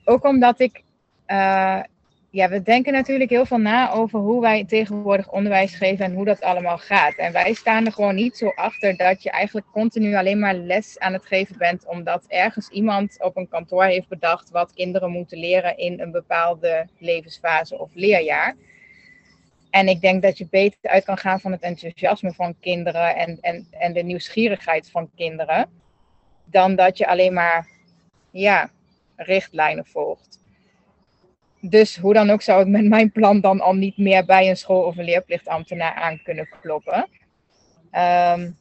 [0.03, 0.83] ook omdat ik
[1.27, 1.81] uh,
[2.29, 6.25] ja, we denken natuurlijk heel veel na over hoe wij tegenwoordig onderwijs geven en hoe
[6.25, 7.15] dat allemaal gaat.
[7.15, 10.99] En wij staan er gewoon niet zo achter dat je eigenlijk continu alleen maar les
[10.99, 15.37] aan het geven bent, omdat ergens iemand op een kantoor heeft bedacht wat kinderen moeten
[15.37, 18.55] leren in een bepaalde levensfase of leerjaar.
[19.73, 23.37] En ik denk dat je beter uit kan gaan van het enthousiasme van kinderen en,
[23.41, 25.69] en, en de nieuwsgierigheid van kinderen,
[26.45, 27.67] dan dat je alleen maar
[28.31, 28.69] ja,
[29.15, 30.39] richtlijnen volgt.
[31.59, 34.57] Dus hoe dan ook zou ik met mijn plan dan al niet meer bij een
[34.57, 37.07] school of een leerplichtambtenaar aan kunnen kloppen.
[37.91, 38.57] Um,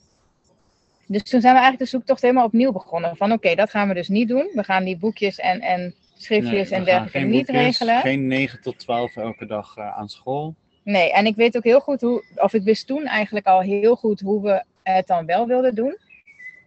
[1.06, 3.16] dus toen zijn we eigenlijk de zoektocht helemaal opnieuw begonnen.
[3.16, 4.50] Van oké, okay, dat gaan we dus niet doen.
[4.52, 8.00] We gaan die boekjes en, en schriftjes nee, en dergelijke niet boekjes, regelen.
[8.00, 10.54] Geen 9 tot 12 elke dag uh, aan school.
[10.84, 13.96] Nee, en ik weet ook heel goed hoe, of ik wist toen eigenlijk al heel
[13.96, 15.96] goed hoe we het dan wel wilden doen.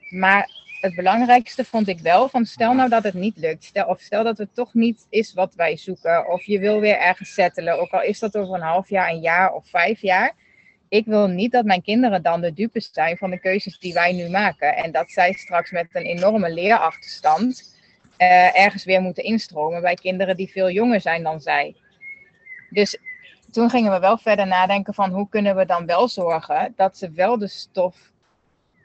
[0.09, 0.49] Maar
[0.81, 3.63] het belangrijkste vond ik wel van stel nou dat het niet lukt.
[3.63, 6.29] Stel, of stel dat het toch niet is wat wij zoeken.
[6.29, 7.79] Of je wil weer ergens settelen.
[7.79, 10.33] Ook al is dat over een half jaar, een jaar of vijf jaar.
[10.89, 14.13] Ik wil niet dat mijn kinderen dan de dupes zijn van de keuzes die wij
[14.13, 14.75] nu maken.
[14.75, 17.73] En dat zij straks met een enorme leerachterstand
[18.17, 21.75] uh, ergens weer moeten instromen bij kinderen die veel jonger zijn dan zij.
[22.69, 22.97] Dus
[23.55, 27.11] toen gingen we wel verder nadenken van hoe kunnen we dan wel zorgen dat ze
[27.11, 28.11] wel de stof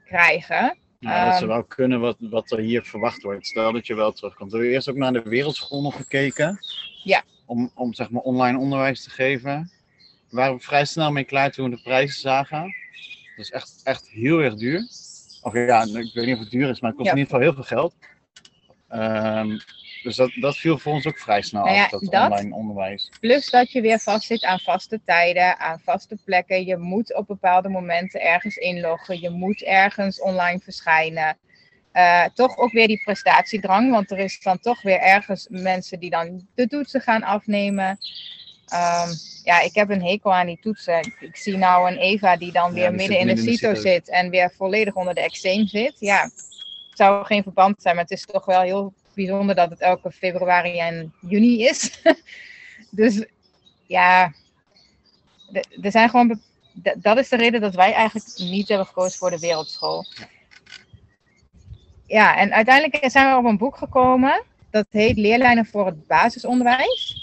[0.05, 3.47] krijgen nou, dat ze wel kunnen wat, wat er hier verwacht wordt.
[3.47, 4.51] Stel dat je wel terugkomt.
[4.51, 6.59] Hebben we eerst ook naar de wereldschool nog gekeken?
[7.03, 7.23] Ja.
[7.47, 9.71] Om, om zeg maar online onderwijs te geven.
[10.29, 12.63] We waren vrij snel mee klaar toen we de prijzen zagen.
[13.37, 14.89] Dat is echt, echt heel erg duur.
[15.43, 17.15] Of ja, ik weet niet of het duur is, maar het kost ja.
[17.15, 17.95] in ieder geval heel veel geld.
[18.93, 19.61] Um,
[20.03, 22.55] dus dat, dat viel voor ons ook vrij snel nou ja, af, dat, dat, online
[22.55, 23.11] onderwijs.
[23.21, 26.67] Plus dat je weer vastzit aan vaste tijden, aan vaste plekken.
[26.67, 29.21] Je moet op bepaalde momenten ergens inloggen.
[29.21, 31.39] Je moet ergens online verschijnen.
[31.93, 36.11] Uh, toch ook weer die prestatiedrang, want er is dan toch weer ergens mensen die
[36.11, 37.99] dan de toetsen gaan afnemen.
[38.73, 39.09] Um,
[39.45, 40.99] ja, ik heb een hekel aan die toetsen.
[40.99, 44.09] Ik, ik zie nou een Eva die dan weer ja, midden in de CITO zit
[44.09, 45.97] en weer volledig onder de examen zit.
[45.99, 49.81] Ja, het zou geen verband zijn, maar het is toch wel heel bijzonder dat het
[49.81, 52.03] elke februari en juni is.
[52.91, 53.25] dus
[53.87, 54.33] ja,
[55.83, 56.41] er zijn gewoon.
[56.97, 60.05] Dat is de reden dat wij eigenlijk niet hebben gekozen voor de wereldschool.
[62.07, 64.43] Ja, en uiteindelijk zijn we op een boek gekomen.
[64.71, 67.17] Dat heet Leerlijnen voor het basisonderwijs.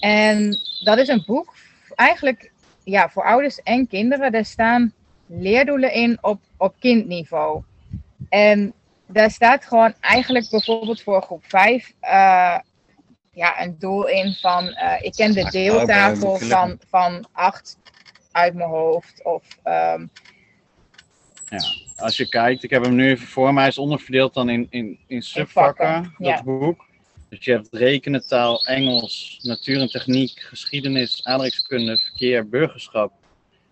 [0.00, 1.54] En dat is een boek
[1.94, 2.52] eigenlijk
[2.84, 4.32] ja, voor ouders en kinderen.
[4.32, 4.92] Daar staan
[5.26, 7.62] leerdoelen in op, op kindniveau.
[8.28, 8.72] En
[9.12, 11.92] daar staat gewoon eigenlijk bijvoorbeeld voor groep 5
[13.32, 17.78] ja, een doel in van eh, ik ken de Maakt deeltafel van, van 8
[18.32, 19.24] uit mijn hoofd.
[19.24, 20.06] Of ehm,
[21.96, 24.98] Als je kijkt, ik heb hem nu even voor mij, is onderverdeeld dan in, in,
[25.06, 26.42] in subvakken, vakken, dat ja.
[26.42, 26.88] boek.
[27.28, 33.12] Dus je hebt rekenen, taal, Engels, natuur en techniek, geschiedenis, aardrijkskunde, verkeer, burgerschap,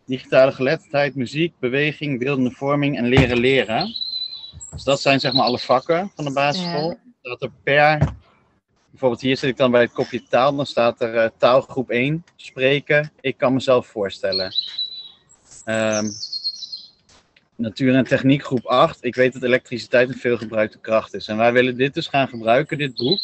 [0.06, 3.94] digitale geletterdheid, muziek, beweging, beeldende vorming en leren leren.
[4.70, 6.98] Dus dat zijn zeg maar alle vakken van de basisschool.
[7.22, 8.14] Dat er per,
[8.90, 12.24] bijvoorbeeld hier zit ik dan bij het kopje taal, dan staat er eh, taalgroep 1,
[12.36, 14.52] spreken, ik kan mezelf voorstellen.
[15.64, 16.06] Ehm,
[17.56, 19.04] natuur en techniek groep 8.
[19.04, 21.28] Ik weet dat elektriciteit een veelgebruikte kracht is.
[21.28, 23.20] En wij willen dit dus gaan gebruiken, dit boek,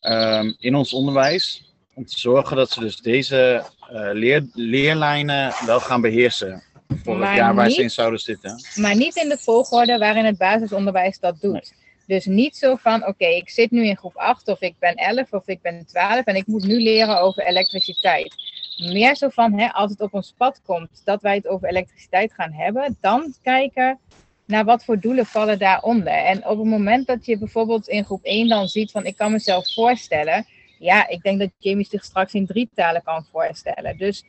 [0.00, 1.70] ehm, in ons onderwijs.
[1.94, 6.62] Om te zorgen dat ze dus deze eh, leer, leerlijnen wel gaan beheersen.
[6.88, 8.64] Voor Maar jaar waar ze niet- in zouden zitten.
[8.74, 11.72] maar niet in de volgorde waarin het basisonderwijs dat doet.
[12.06, 15.32] Dus niet zo van, oké, ik zit nu in groep 8 of ik ben 11
[15.32, 18.34] of ik ben 12 en ik moet nu leren over elektriciteit.
[18.76, 22.32] Meer zo van, hè, als het op ons pad komt dat wij het over elektriciteit
[22.32, 23.98] gaan hebben, dan kijken
[24.44, 26.12] naar wat voor doelen vallen daaronder.
[26.12, 29.32] En op het moment dat je bijvoorbeeld in groep 1 dan ziet van, ik kan
[29.32, 30.46] mezelf voorstellen,
[30.78, 33.96] ja, ik denk dat Jamie zich straks in drie talen kan voorstellen.
[33.96, 34.24] Dus,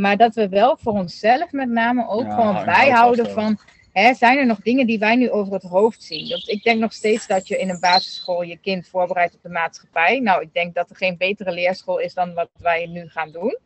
[0.00, 3.58] maar dat we wel voor onszelf met name ook Ja, gewoon en bijhouden van,
[3.92, 6.28] Hè, zijn er nog dingen die wij nu over het hoofd zien?
[6.28, 9.48] Want ik denk nog steeds dat je in een basisschool je kind voorbereidt op de
[9.48, 10.20] maatschappij.
[10.20, 13.58] Nou, ik denk dat er geen betere leerschool is dan wat wij nu gaan doen.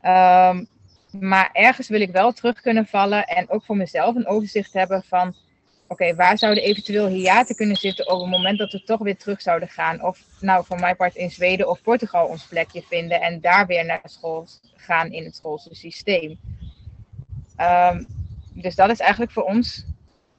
[0.00, 0.64] Ehm,
[1.10, 5.02] maar ergens wil ik wel terug kunnen vallen en ook voor mezelf een overzicht hebben
[5.02, 5.34] van...
[5.92, 9.42] Oké, waar zouden eventueel hiaten kunnen zitten op het moment dat we toch weer terug
[9.42, 10.02] zouden gaan?
[10.02, 13.84] Of nou, voor mijn part in Zweden of Portugal ons plekje vinden en daar weer
[13.84, 16.38] naar school gaan in het schoolse systeem.
[17.56, 18.04] Ehm,
[18.54, 19.84] dus dat is eigenlijk voor ons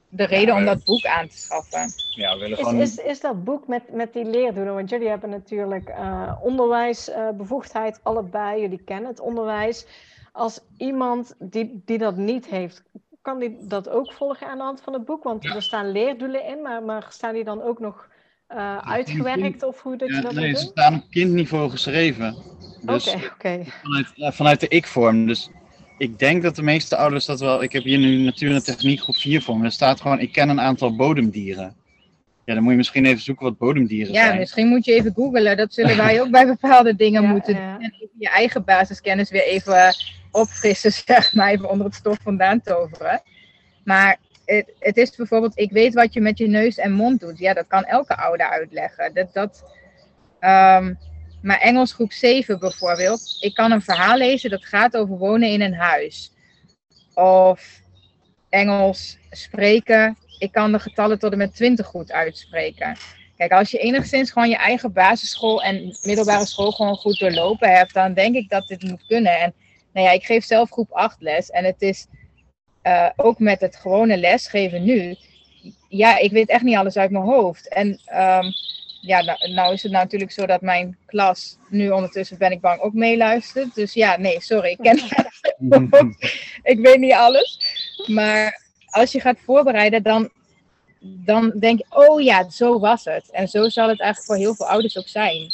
[0.09, 1.91] de reden om eh, dat boek aan te schaffen.
[2.09, 2.81] Ja, we willen Is, gewoon...
[2.81, 4.73] is, is dat boek met, met die leerdoelen?
[4.73, 8.61] Want jullie hebben natuurlijk eh onderwijsbevoegdheid, allebei.
[8.61, 9.85] Jullie kennen het onderwijs.
[10.31, 12.83] Als iemand die, die dat niet heeft,
[13.21, 15.23] kan die dat ook volgen aan de hand van het boek?
[15.23, 18.07] Want er staan leerdoelen in, maar, maar staan die dan ook nog
[18.47, 22.35] eh, uitgewerkt of hoe dat je Ja, dat nee, ze staan op kindniveau geschreven.
[22.81, 23.63] Dus Oké, oké.
[23.83, 25.25] vanuit, ja, vanuit de ik-vorm.
[25.25, 25.49] Dus
[25.97, 27.63] ik denk dat de meeste ouders dat wel.
[27.63, 29.65] Ik heb hier nu natuur en techniek groep 4 voor me.
[29.65, 31.75] Er staat gewoon: ik ken een aantal bodemdieren.
[32.51, 34.39] Ja, dan moet je misschien even zoeken wat bodemdieren Ja, zijn.
[34.39, 35.57] misschien moet je even googlen.
[35.57, 37.71] Dat zullen wij ook bij bepaalde dingen Ja, moeten ja.
[37.73, 37.83] doen.
[37.83, 39.95] En even je eigen basiskennis weer even
[40.31, 43.21] opfrissen, zeg maar, even onder het stof vandaan toveren.
[43.83, 47.37] Maar het, het is bijvoorbeeld, ik weet wat je met je neus en mond doet.
[47.39, 49.13] Ja, dat kan elke ouder uitleggen.
[49.13, 49.63] Dat, dat,
[50.39, 50.93] ehm,
[51.41, 53.37] maar Engels groep 7 bijvoorbeeld.
[53.39, 56.31] Ik kan een verhaal lezen dat gaat over wonen in een huis.
[57.13, 57.79] Of
[58.49, 60.17] Engels spreken.
[60.41, 62.97] Ik kan de getallen tot en met 20 goed uitspreken.
[63.37, 67.93] Kijk, als je enigszins gewoon je eigen basisschool en middelbare school gewoon goed doorlopen hebt,
[67.93, 69.39] dan denk ik dat dit moet kunnen.
[69.39, 69.53] En
[69.93, 72.07] nou ja, ik geef zelf groep 8 les en het is
[72.81, 75.15] eh, ook met het gewone lesgeven nu.
[75.87, 77.69] Ja, ik weet echt niet alles uit mijn hoofd.
[77.69, 78.45] En ehm,
[79.01, 82.81] ja, nou, nou is het natuurlijk zo dat mijn klas nu ondertussen ben ik bang
[82.81, 83.75] ook meeluistert.
[83.75, 84.99] Dus ja, nee, sorry, ik ken
[86.73, 87.59] ik weet niet alles.
[88.07, 88.60] Maar
[88.91, 90.29] als je gaat voorbereiden, dan,
[90.99, 93.29] dan denk je, oh ja, zo was het.
[93.31, 95.53] En zo zal het eigenlijk voor heel veel ouders ook zijn.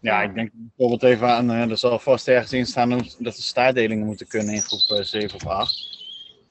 [0.00, 1.50] Ja, ik denk bijvoorbeeld even aan.
[1.50, 5.04] eh, er zal vast ergens in staan dat de staartdelingen moeten kunnen in groep eh,
[5.04, 5.88] 7 of 8.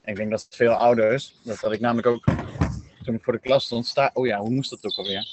[0.06, 2.24] Ik denk dat veel ouders, dat had ik namelijk ook
[3.04, 5.28] toen ik voor de klas stond, sta, oh ja, hoe moest dat ook alweer?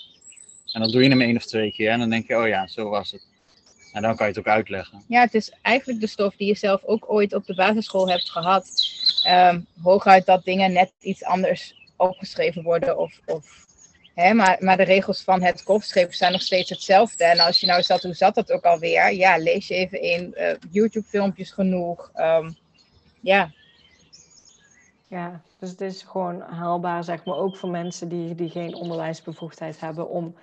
[0.73, 2.67] En dan doe je hem één of twee keer en dan denk je, oh ja,
[2.67, 3.27] zo was het.
[3.93, 5.03] En dan kan je het ook uitleggen.
[5.09, 8.31] Ja, het is eigenlijk de stof die je zelf ook ooit op de basisschool hebt
[8.31, 8.71] gehad.
[9.27, 12.99] Ehm, hooguit dat dingen net iets anders opgeschreven worden.
[12.99, 13.67] Of, of,
[14.15, 17.25] hè, maar, maar de regels van het kopschrift zijn nog steeds hetzelfde.
[17.25, 19.13] En als je nou zat, hoe zat dat ook alweer?
[19.13, 20.35] Ja, lees je even in.
[20.35, 22.11] eh, YouTube-filmpjes genoeg.
[22.15, 22.51] Ehm,
[23.21, 23.51] ja,
[25.09, 29.81] Ja, dus het is gewoon haalbaar, zeg maar, ook voor mensen die, die geen onderwijsbevoegdheid
[29.81, 30.35] hebben, om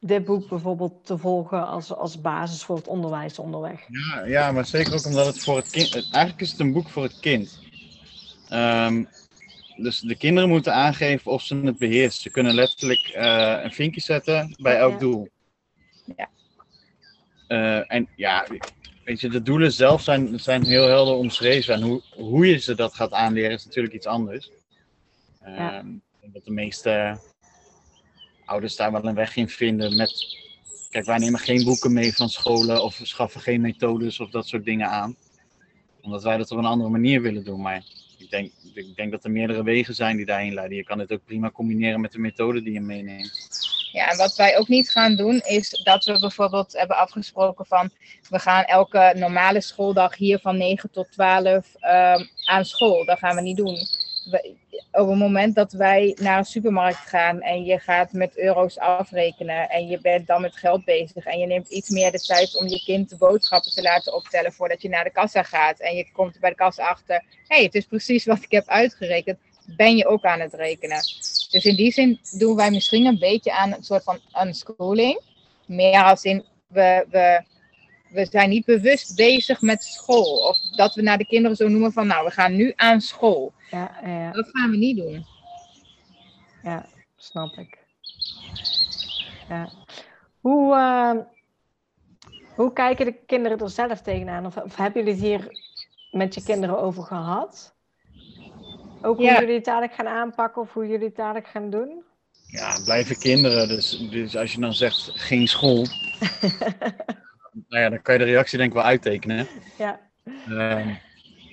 [0.00, 3.80] dit boek bijvoorbeeld te volgen als, als basis voor het onderwijs onderweg.
[3.88, 5.94] Ja, ja, maar zeker ook omdat het voor het kind.
[5.94, 7.60] Eigenlijk is het een boek voor het kind.
[8.52, 9.04] Ehm,
[9.76, 12.22] dus de kinderen moeten aangeven of ze het beheersen.
[12.22, 14.98] Ze kunnen letterlijk eh, een vinkje zetten bij elk Ja.
[14.98, 15.28] doel.
[16.16, 16.28] Ja.
[17.48, 18.46] Eh, en ja,
[19.04, 21.74] weet je, de doelen zelf zijn, zijn heel helder omschreven.
[21.74, 24.50] En hoe, hoe je ze dat gaat aanleren is natuurlijk iets anders.
[25.44, 25.78] Ja.
[25.78, 27.18] Ehm, ik denk dat de meeste
[28.44, 30.40] ouders daar wel een weg in vinden met...
[30.90, 34.64] Kijk, wij nemen geen boeken mee van scholen of schaffen geen methodes of dat soort
[34.64, 35.16] dingen aan.
[36.00, 37.60] Omdat wij dat op een andere manier willen doen.
[37.60, 37.84] Maar
[38.22, 40.76] ik denk, ik denk dat er meerdere wegen zijn die daarheen leiden.
[40.76, 43.70] Je kan het ook prima combineren met de methode die je meeneemt.
[43.92, 47.90] Ja, en wat wij ook niet gaan doen, is dat we bijvoorbeeld hebben afgesproken van
[48.28, 53.04] we gaan elke normale schooldag hier van 9 tot 12 ehm, aan school.
[53.04, 53.78] Dat gaan we niet doen.
[54.92, 59.68] Op het moment dat wij naar een supermarkt gaan en je gaat met euro's afrekenen
[59.68, 62.68] en je bent dan met geld bezig en je neemt iets meer de tijd om
[62.68, 66.12] je kind de boodschappen te laten optellen voordat je naar de kassa gaat en je
[66.12, 69.38] komt bij de kassa achter, hé, hey, het is precies wat ik heb uitgerekend,
[69.76, 70.98] ben je ook aan het rekenen.
[71.50, 75.20] Dus in die zin doen wij misschien een beetje aan een soort van unschooling.
[75.66, 77.42] Meer als in, we, we,
[78.12, 80.48] we zijn niet bewust bezig met school.
[80.48, 83.52] Of dat we naar de kinderen zo noemen van, nou, we gaan nu aan school.
[83.70, 85.26] Ja, ja, Dat gaan we niet doen.
[86.62, 87.78] ja, snap ik.
[89.48, 89.68] Ja.
[90.40, 91.10] Hoe, eh,
[92.54, 94.46] hoe kijken de kinderen er zelf tegenaan?
[94.46, 95.58] Of, of hebben jullie het hier
[96.10, 97.74] met je kinderen over gehad?
[99.02, 99.40] Ook hoe Ja.
[99.40, 102.02] jullie het dadelijk gaan aanpakken of hoe jullie het dadelijk gaan doen?
[102.46, 103.68] Ja, het blijven kinderen.
[103.68, 105.86] Dus, dus als je dan zegt geen school,
[107.68, 109.46] nou ja, dan kan je de reactie denk ik wel uittekenen.
[109.78, 110.94] Ja, Ehm,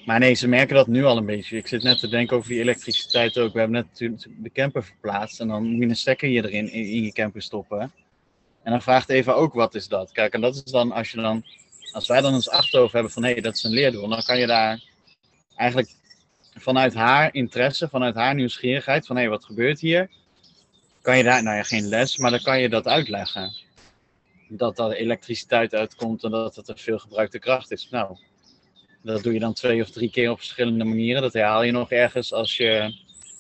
[0.06, 1.58] maar nee, ze merken dat nu al een beetje.
[1.58, 3.54] Ik zit net te denken over die elektriciteit ook.
[3.54, 6.72] We hebben net natuurlijk de camper verplaatst en dan moet je een stekker hier erin
[6.72, 7.92] in, je camper stoppen.
[8.64, 10.12] En dan vraagt Eva ook wat is dat?
[10.12, 11.46] Kijk, en dat is dan als je dan,
[11.92, 14.48] als wij dan ons achterhoofd hebben van hé, dat is een leerdoel, dan kan je
[14.48, 14.84] daar
[15.56, 15.90] eigenlijk
[16.54, 20.10] vanuit haar interesse, vanuit haar nieuwsgierigheid, van hé, wat gebeurt hier?
[21.02, 23.52] Kan je daar, nou ja, geen les, maar dan kan je dat uitleggen.
[24.50, 27.88] Dat er elektriciteit uitkomt en dat het een veel gebruikte kracht is.
[27.90, 28.18] Nou,
[29.02, 31.22] dat doe je dan twee of drie keer op verschillende manieren.
[31.22, 32.96] Dat herhaal je nog ergens als je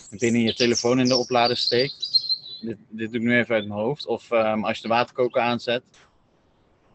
[0.09, 2.17] binnen je telefoon in de oplader steekt.
[2.61, 4.05] Dit, dit doe ik nu even uit mijn hoofd.
[4.07, 5.83] Of ehm, als je de waterkoker aanzet.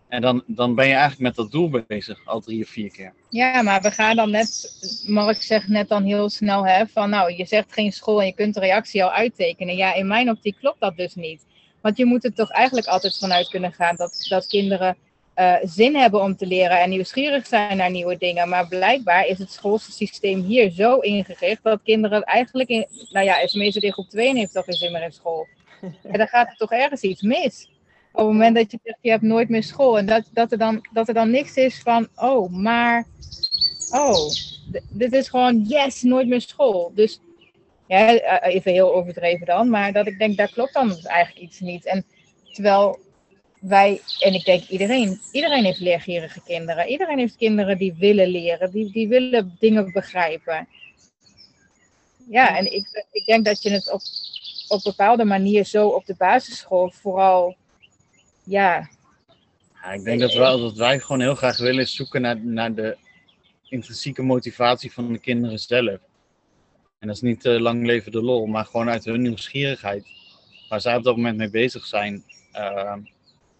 [0.08, 3.12] En dan, dan ben je eigenlijk met dat doel bezig, al drie of vier keer.
[3.28, 7.32] Ja, maar we gaan dan net, Mark zegt net dan heel snel, hè, van nou,
[7.32, 9.76] je zegt geen school en je kunt de reactie al uittekenen.
[9.76, 11.46] Ja, in mijn optiek klopt dat dus niet.
[11.84, 14.96] Want je moet er toch eigenlijk altijd vanuit kunnen gaan dat, dat kinderen
[15.34, 18.48] eh, zin hebben om te leren en nieuwsgierig zijn naar nieuwe dingen.
[18.48, 23.80] Maar blijkbaar is het schoolsysteem hier zo ingericht dat kinderen eigenlijk, in, nou ja, tenminste
[23.80, 25.46] in groep 2 heeft toch geen zin meer in school.
[26.12, 27.68] En dan gaat er toch ergens iets mis.
[28.12, 29.98] Op het moment dat je zegt, je hebt nooit meer school.
[29.98, 33.06] En dat, dat, er, dan, dat er dan niks is van, oh, maar,
[33.90, 34.30] oh,
[34.88, 36.92] dit is gewoon, yes, nooit meer school.
[36.94, 37.20] Dus,
[37.86, 39.68] ja, eh, even heel overdreven dan.
[39.68, 41.84] Maar dat ik denk, daar klopt dan eigenlijk iets niet.
[41.84, 42.04] En
[42.52, 42.98] terwijl
[43.60, 46.88] wij, en ik denk iedereen, iedereen heeft leergierige kinderen.
[46.88, 50.68] Iedereen heeft kinderen die willen leren, die, die willen dingen begrijpen.
[52.30, 54.00] Ja, en ik, ik denk dat je het op,
[54.68, 57.56] op bepaalde manier zo op de basisschool vooral,
[58.44, 58.88] ja,
[59.84, 62.96] Ja, ik denk dat, wel, dat wij gewoon heel graag willen zoeken naar, naar de
[63.68, 65.98] intrinsieke motivatie van de kinderen zelf.
[67.04, 70.04] En dat is niet uh, lang leven de lol, maar gewoon uit hun nieuwsgierigheid.
[70.68, 72.96] Waar zij op dat moment mee bezig zijn, uh,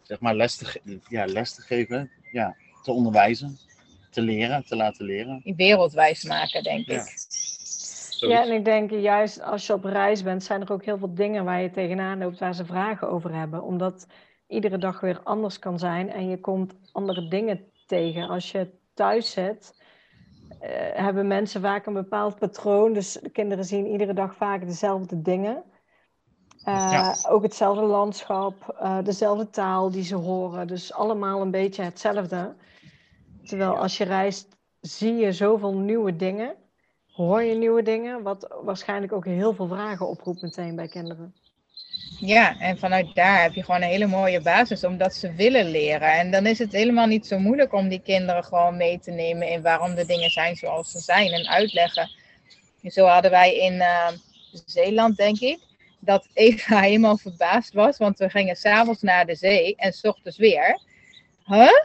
[0.03, 3.59] zeg maar les te, ja, les te geven, ja, te onderwijzen,
[4.11, 5.43] te leren, te laten leren.
[5.57, 7.01] wereldwijs maken, denk Ja.
[7.01, 7.15] ik.
[8.19, 11.15] ja, en ik denk juist als je op reis bent, zijn er ook heel veel
[11.15, 13.63] dingen waar je tegenaan loopt waar ze vragen over hebben.
[13.63, 14.07] Omdat
[14.47, 18.29] iedere dag weer anders kan zijn en je komt andere dingen tegen.
[18.29, 19.84] Als je thuis zit,
[20.95, 22.93] hebben mensen vaak een bepaald patroon.
[22.93, 25.65] Dus de kinderen zien iedere dag vaak dezelfde dingen.
[26.65, 27.15] Eh, Ja.
[27.29, 30.67] Ook hetzelfde landschap, eh, dezelfde taal die ze horen.
[30.67, 32.55] Dus allemaal een beetje hetzelfde.
[33.43, 36.55] Terwijl als je reist, zie je zoveel nieuwe dingen.
[37.07, 41.35] Hoor je nieuwe dingen, wat waarschijnlijk ook heel veel vragen oproept meteen bij kinderen.
[42.27, 46.13] Ja, en vanuit daar heb je gewoon een hele mooie basis, omdat ze willen leren.
[46.13, 49.49] En dan is het helemaal niet zo moeilijk om die kinderen gewoon mee te nemen
[49.49, 52.11] in waarom de dingen zijn zoals ze zijn en uitleggen.
[52.83, 54.09] En zo hadden wij in eh,
[54.67, 55.59] Zeeland, denk ik,
[56.01, 60.39] dat Eva helemaal verbaasd was, want we gingen s'avonds naar de zee en s ochtends
[60.39, 60.81] weer.
[61.47, 61.83] Huh?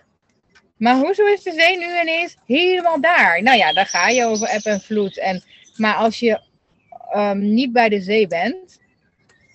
[0.78, 3.44] Maar hoezo is de zee nu ineens helemaal daar?
[3.44, 5.18] Nou ja, daar ga je over eb en vloed.
[5.18, 5.44] En,
[5.76, 6.42] maar als je
[7.12, 8.79] ehm, niet bij de zee bent,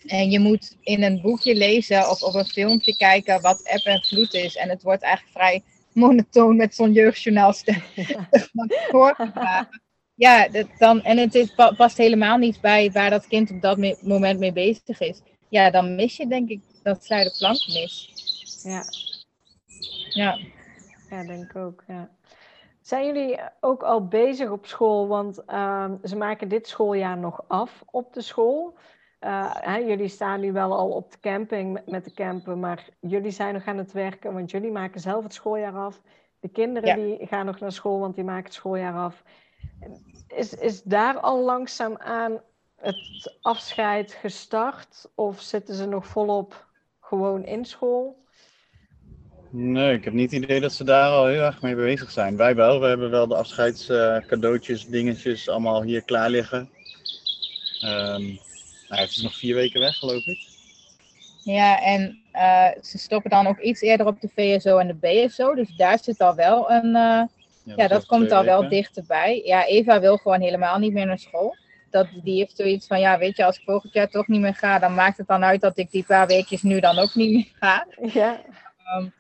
[0.07, 4.05] en je moet in een boekje lezen of op een filmpje kijken wat eb en
[4.05, 4.57] vloed is.
[4.57, 5.63] En het wordt eigenlijk vrij
[5.93, 7.83] monotoon met zo'n jeugdjournaalstem.
[10.17, 13.61] Ja, dat dan, en het is, pa- past helemaal niet bij waar dat kind op
[13.61, 15.21] dat me- moment mee bezig is.
[15.49, 18.11] Ja, dan mis je denk ik dat zij de plank mis.
[18.63, 18.83] Ja.
[20.09, 20.39] Ja,
[21.11, 21.85] Ja, denk ik ook.
[21.89, 22.11] Ja.
[22.83, 25.09] Zijn jullie ook al bezig op school?
[25.09, 28.75] Want ehm, ze maken dit schooljaar nog af op de school.
[29.25, 33.31] Uh, hè, jullie staan nu wel al op de camping met, de camper, maar jullie
[33.31, 36.01] zijn nog aan het werken, want jullie maken zelf het schooljaar af.
[36.41, 39.23] De kinderen die gaan nog naar school, want die maken het schooljaar af.
[40.29, 42.41] Is, is daar al langzaam aan
[42.77, 45.11] het afscheid gestart?
[45.15, 46.67] Of zitten ze nog volop
[47.01, 48.23] gewoon in school?
[49.51, 52.37] Nee, ik heb niet het idee dat ze daar al heel erg mee bezig zijn.
[52.37, 52.81] Wij wel.
[52.81, 56.71] We hebben wel de afscheidscadeautjes, dingetjes allemaal hier klaar liggen.
[57.85, 58.39] Um,
[58.89, 60.53] nou, het is nog vier weken weg, geloof ik.
[61.45, 65.55] Ja, en uh, ze stoppen dan ook iets eerder op de VSO en de BSO.
[65.55, 66.87] Dus daar zit al wel een.
[66.87, 67.29] Uh, ja,
[67.65, 69.43] dat, ja, dat komt al wel dichterbij.
[69.45, 71.57] Ja, Eva wil gewoon helemaal niet meer naar school.
[71.91, 74.55] Dat, die heeft zoiets van: ja, weet je, als ik volgend jaar toch niet meer
[74.55, 77.33] ga, dan maakt het dan uit dat ik die paar weekjes nu dan ook niet
[77.33, 77.87] meer ga.
[78.13, 78.41] Ja.
[78.97, 79.13] Um,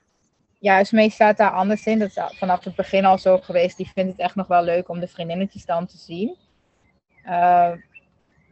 [0.58, 1.98] ja, Smee staat daar anders in.
[1.98, 3.76] Dat is vanaf het begin al zo geweest.
[3.76, 6.36] Die vindt het echt nog wel leuk om de vriendinnetjes dan te zien.
[7.26, 7.70] Uh,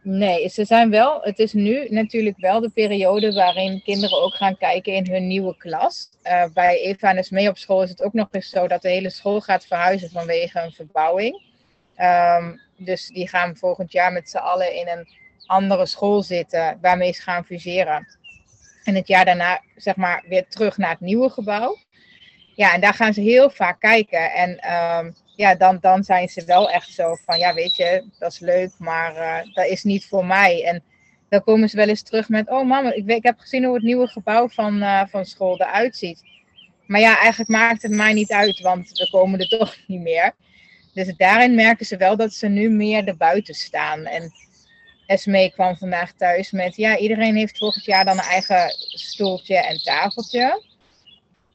[0.02, 1.20] nee, ze zijn wel.
[1.22, 5.56] Het is nu natuurlijk wel de periode waarin kinderen ook gaan kijken in hun nieuwe
[5.56, 6.08] klas.
[6.24, 8.88] Uh, bij Eva en Smee op school is het ook nog eens zo dat de
[8.88, 11.42] hele school gaat verhuizen vanwege een verbouwing.
[11.98, 15.08] Um, dus die gaan volgend jaar met z'n allen in een
[15.46, 18.06] andere school zitten waarmee ze gaan fuseren.
[18.84, 21.76] En het jaar daarna, zeg maar, weer terug naar het nieuwe gebouw.
[22.54, 24.32] Ja, en daar gaan ze heel vaak kijken.
[24.32, 28.32] En um, ja, dan, dan zijn ze wel echt zo van, ja, weet je, dat
[28.32, 30.64] is leuk, maar uh, dat is niet voor mij.
[30.64, 30.82] En
[31.28, 33.82] dan komen ze wel eens terug met, oh mama, ik, ik heb gezien hoe het
[33.82, 36.22] nieuwe gebouw van, uh, van school eruit ziet.
[36.86, 40.32] Maar ja, eigenlijk maakt het mij niet uit, want we komen er toch niet meer.
[40.94, 44.06] Dus daarin merken ze wel dat ze nu meer erbuiten staan.
[44.06, 44.32] En
[45.06, 49.82] Esmee kwam vandaag thuis met, ja, iedereen heeft volgend jaar dan een eigen stoeltje en
[49.82, 50.62] tafeltje.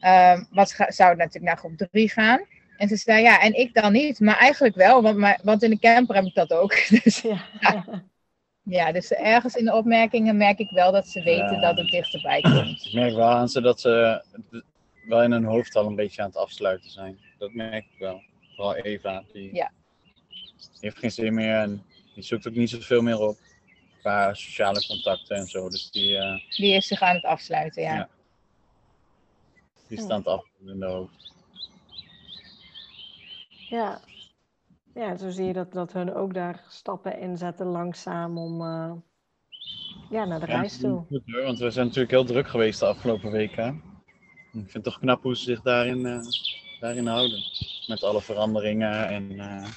[0.02, 2.46] Um, wat zou natuurlijk naar groep 3 gaan?
[2.78, 4.20] En ze zei, ja, en ik dan niet.
[4.20, 6.72] Maar eigenlijk wel, want, maar, want in de camper heb ik dat ook.
[7.04, 7.46] Dus, ja.
[7.60, 8.04] ja.
[8.64, 8.92] ja.
[8.92, 11.62] dus ergens in de opmerkingen merk ik wel dat ze weten ja.
[11.62, 12.86] dat het dichterbij komt.
[12.86, 14.24] Ik merk wel aan ze dat ze
[15.08, 17.20] wel in hun hoofd al een beetje aan het afsluiten zijn.
[17.38, 18.22] Dat merk ik wel.
[18.56, 19.72] Vooral Eva, die, ja.
[20.80, 21.84] heeft geen zin meer en
[22.16, 23.38] die zoekt ook niet zoveel meer op.
[24.00, 25.70] Qua sociale contacten en zo.
[25.70, 26.40] Dus die, uh...
[26.50, 27.94] die is zich aan het afsluiten, ja.
[27.96, 28.10] ja.
[29.88, 31.34] Die staat af in de hoofd.
[33.70, 34.00] Ja.
[34.94, 38.94] ja, zo zie je dat, dat hun ook daar stappen inzetten langzaam om uh,
[40.10, 41.06] ja, naar de ja, reis toe.
[41.08, 43.82] Goed, hoor, want we zijn natuurlijk heel druk geweest de afgelopen weken.
[44.54, 46.22] Ik vind het toch knap hoe ze zich daarin, uh,
[46.80, 47.44] daarin houden.
[47.88, 49.68] Met alle veranderingen en uh,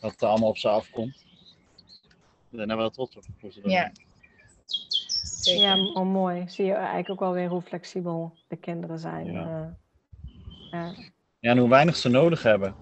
[0.00, 1.24] wat er allemaal op ze afkomt.
[2.48, 3.24] We zijn er wel trots op.
[3.40, 3.92] Hoe ze ja.
[5.44, 5.56] Doen.
[5.56, 6.48] Ja, oh, mooi.
[6.48, 9.32] Zie je eigenlijk ook wel weer hoe flexibel de kinderen zijn.
[9.32, 9.76] Ja,
[10.70, 10.94] ja.
[11.42, 12.74] Ja en hoe weinig ze nodig hebben.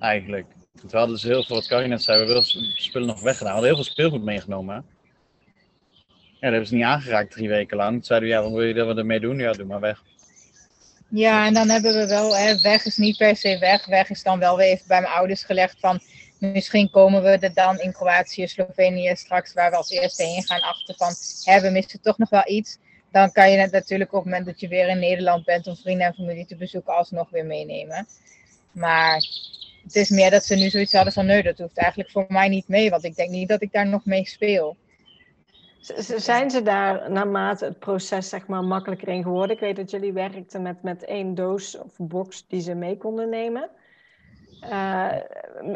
[0.00, 0.46] Eigenlijk.
[0.72, 2.44] We hadden dus heel veel, wat Karin net zei, we willen
[2.76, 3.52] spullen nog weggedaan.
[3.52, 4.74] We hadden heel veel speelgoed meegenomen.
[6.14, 7.92] Ja, dat hebben ze niet aangeraakt drie weken lang.
[7.92, 9.38] Toen zeiden we, ja, wat wil je dat we ermee doen?
[9.38, 10.02] Ja, doe maar weg.
[11.08, 12.30] Ja, en dan hebben we wel,
[12.62, 13.86] weg is niet per se weg.
[13.86, 16.00] Weg is dan wel weer even bij mijn ouders gelegd van,
[16.40, 20.60] Misschien komen we er dan in Kroatië, Slovenië straks, waar we als eerste heen gaan,
[20.60, 21.14] achter van,
[21.44, 22.78] hè, we missen toch nog wel iets.
[23.10, 25.76] Dan kan je het natuurlijk op het moment dat je weer in Nederland bent om
[25.76, 28.06] vrienden en familie te bezoeken, alsnog weer meenemen.
[28.72, 29.14] Maar
[29.82, 32.48] het is meer dat ze nu zoiets hadden van, nee, dat hoeft eigenlijk voor mij
[32.48, 34.76] niet mee, want ik denk niet dat ik daar nog mee speel.
[36.16, 39.56] Zijn ze daar naarmate het proces zeg maar, makkelijker in geworden?
[39.56, 43.28] Ik weet dat jullie werkten met, met één doos of box die ze mee konden
[43.28, 43.70] nemen.
[44.62, 45.14] Uh,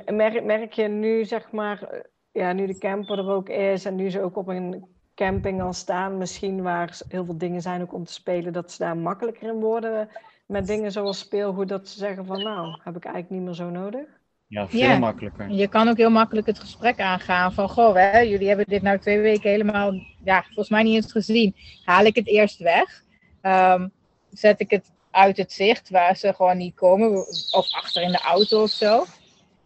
[0.06, 4.10] merk, merk je nu, zeg maar, ja, nu de camper er ook is en nu
[4.10, 4.84] ze ook op een
[5.14, 8.82] camping al staan, misschien waar heel veel dingen zijn ook om te spelen, dat ze
[8.82, 10.08] daar makkelijker in worden
[10.46, 13.70] met dingen zoals speelgoed, dat ze zeggen van nou, heb ik eigenlijk niet meer zo
[13.70, 14.06] nodig?
[14.46, 14.98] Ja, veel ja.
[14.98, 15.50] makkelijker.
[15.50, 18.98] Je kan ook heel makkelijk het gesprek aangaan van, goh, hè, jullie hebben dit nou
[18.98, 19.92] twee weken helemaal,
[20.24, 21.56] ja, volgens mij niet eens gezien.
[21.84, 23.02] Haal ik het eerst weg?
[23.42, 23.92] Um,
[24.30, 27.10] zet ik het uit het zicht waar ze gewoon niet komen,
[27.50, 29.04] of achter in de auto of zo.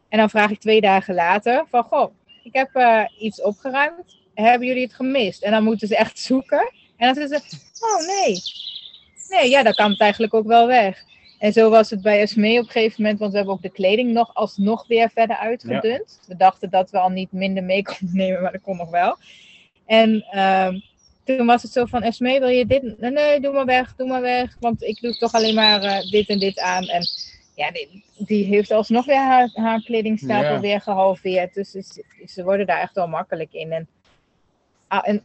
[0.09, 4.69] En dan vraag ik twee dagen later van, goh, ik heb uh, iets opgeruimd, hebben
[4.69, 5.43] jullie het gemist?
[5.43, 6.73] En dan moeten ze echt zoeken.
[6.97, 8.41] En dan zeggen ze, oh nee,
[9.29, 11.05] nee, ja, dan kan het eigenlijk ook wel weg.
[11.39, 13.71] En zo was het bij Esmee op een gegeven moment, want we hebben ook de
[13.71, 16.19] kleding nog alsnog weer verder uitgedund.
[16.21, 16.27] Ja.
[16.27, 19.17] We dachten dat we al niet minder mee konden nemen, maar dat kon nog wel.
[19.87, 20.69] En uh,
[21.25, 23.01] toen was het zo van, Esmee, wil je dit?
[23.01, 24.57] Nee, doe maar weg, doe maar weg.
[24.61, 26.85] Want ik doe toch alleen maar uh, dit en dit aan.
[26.85, 27.03] En
[27.55, 30.61] ja, die, die heeft alsnog weer haar, haar kledingstapel ja.
[30.61, 31.55] weer gehalveerd.
[31.55, 33.73] Dus, dus, ze worden daar echt wel makkelijk in.
[33.73, 33.89] En,
[34.89, 35.25] en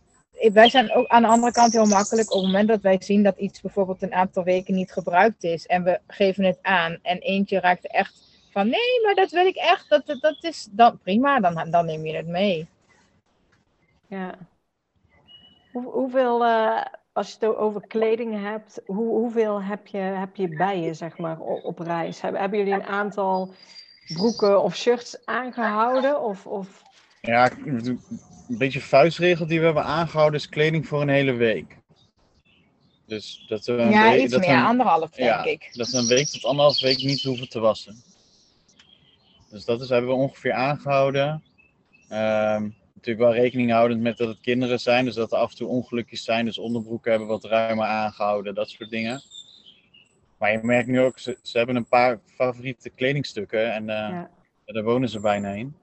[0.53, 2.31] wij zijn ook aan de andere kant heel makkelijk.
[2.31, 5.65] Op het moment dat wij zien dat iets bijvoorbeeld een aantal weken niet gebruikt is
[5.65, 9.55] en we geven het aan en eentje raakt echt van nee, maar dat wil ik
[9.55, 12.67] echt, dat, dat, dat is dan prima, dan, dan neem je het mee.
[14.07, 14.35] Ja.
[15.71, 20.47] Hoe, hoeveel, uh, als je het over kleding hebt, hoe, hoeveel heb je, heb je
[20.47, 22.21] bij je, zeg maar, op, op reis?
[22.21, 23.53] Hebben, hebben jullie een aantal
[24.13, 26.21] broeken of shirts aangehouden?
[26.21, 26.83] Of, of...
[27.21, 27.49] Ja,
[28.53, 31.77] een beetje vuistregel die we hebben aangehouden is kleding voor een hele week.
[33.05, 35.69] Dus dat we een ja, week, iets dat meer, we een- anderhalf denk ja, ik.
[35.73, 37.95] dat we een week tot anderhalf week niet hoeven te wassen.
[39.49, 41.43] Dus dat is, hebben we ongeveer aangehouden.
[42.09, 45.55] Ehm, natuurlijk wel rekening houdend met dat het kinderen zijn, dus dat er af en
[45.57, 46.45] toe ongelukjes zijn.
[46.45, 49.21] Dus onderbroeken hebben we wat ruimer aangehouden, dat soort dingen.
[50.37, 54.29] Maar je merkt nu ook, ze, ze hebben een paar favoriete kledingstukken en eh, Ja.
[54.65, 55.75] daar wonen ze bijna in.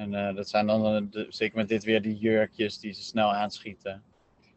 [0.00, 3.02] En eh, dat zijn dan, eh, de- zeker met dit weer, die jurkjes die ze
[3.02, 4.02] snel aanschieten.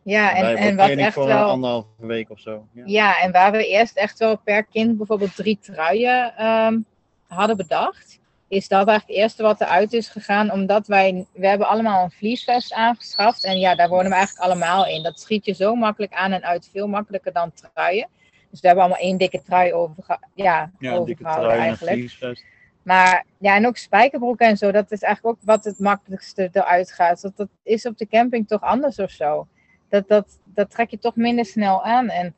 [0.03, 1.49] Ja, en, en wat echt voor een wel...
[1.49, 2.67] anderhalve week of zo.
[2.73, 2.83] Ja.
[2.85, 6.79] Ja, en waar we eerst echt wel per kind bijvoorbeeld drie truien ehm,
[7.27, 11.67] hadden bedacht, is dat eigenlijk het eerste wat eruit is gegaan, omdat wij, we hebben
[11.67, 13.43] allemaal een vliesvest aangeschaft.
[13.45, 15.03] En ja, daar wonen we eigenlijk allemaal in.
[15.03, 18.07] Dat schiet je zo makkelijk aan en uit, veel makkelijker dan truien.
[18.49, 21.59] Dus we hebben allemaal één dikke trui overge ja, Ja, een dikke overgehouden trui en
[21.61, 21.97] een eigenlijk.
[21.97, 22.43] vliesvest.
[22.84, 26.91] Maar ja, en ook spijkerbroeken en zo, dat is eigenlijk ook wat het makkelijkste eruit
[26.91, 27.21] gaat.
[27.21, 29.47] Dat, dat is op de camping toch anders of zo.
[29.89, 32.09] Dat, dat, dat trek je toch minder snel aan.
[32.09, 32.36] En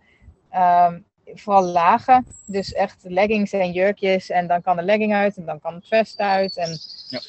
[0.50, 1.00] ehm,
[1.34, 4.30] vooral lagen, dus echt leggings en jurkjes.
[4.30, 6.58] En dan kan de legging uit en dan kan het vest uit.
[6.58, 6.78] En
[7.10, 7.20] Ja.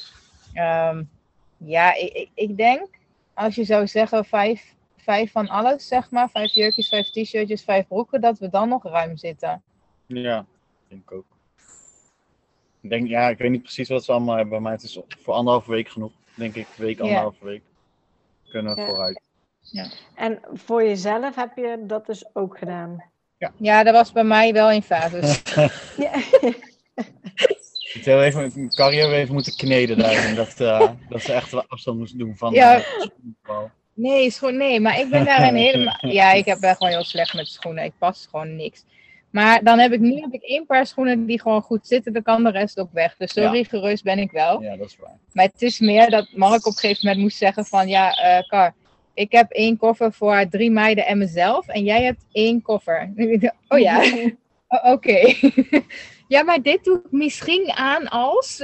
[0.53, 1.03] ja,
[1.57, 2.87] ja ik, ik, ik denk,
[3.33, 6.29] als je zou zeggen vijf, vijf van alles, zeg maar.
[6.29, 9.61] Vijf jurkjes, vijf t-shirtjes, vijf broeken, dat we dan nog ruim zitten.
[10.05, 10.45] Ja,
[10.87, 11.36] denk ik ook.
[12.87, 15.33] Ik denk, ja, ik weet niet precies wat ze allemaal hebben, maar het is voor
[15.33, 16.11] anderhalve week genoeg.
[16.33, 17.03] Denk ik, week, Ja.
[17.03, 17.61] anderhalve week.
[18.49, 18.87] Kunnen we Ja.
[18.87, 19.21] vooruit.
[20.15, 23.03] En voor jezelf heb je dat dus ook gedaan?
[23.57, 25.41] Ja, dat was bij mij wel in fases.
[25.97, 26.11] Ja.
[27.93, 31.97] Ik heb even, we even moeten kneden daarin, dat, eh, dat ze echt wel afstand
[31.97, 32.83] moesten doen van Ja.
[33.45, 33.59] eh.
[33.93, 35.97] Nee, is gewoon, nee, maar ik ben daarin helemaal.
[36.19, 37.83] Ja, ik heb ben gewoon heel slecht met schoenen.
[37.83, 38.83] Ik pas gewoon niks.
[39.37, 42.21] Maar dan heb ik nu heb ik één paar schoenen die gewoon goed zitten, dan
[42.21, 43.15] kan de rest ook weg.
[43.17, 43.49] Dus zo Ja.
[43.51, 44.61] rigoureus ben ik wel.
[44.61, 45.17] Ja, dat is waar.
[45.33, 48.47] Maar het is meer dat Mark op een gegeven moment moest zeggen van ja, eh
[48.47, 48.73] Kar,
[49.13, 53.13] ik heb één koffer voor drie meiden en mezelf en jij hebt één koffer.
[53.67, 54.01] Oh ja,
[54.67, 55.33] O- oké.
[56.33, 58.57] ja, maar dit doe ik misschien aan als.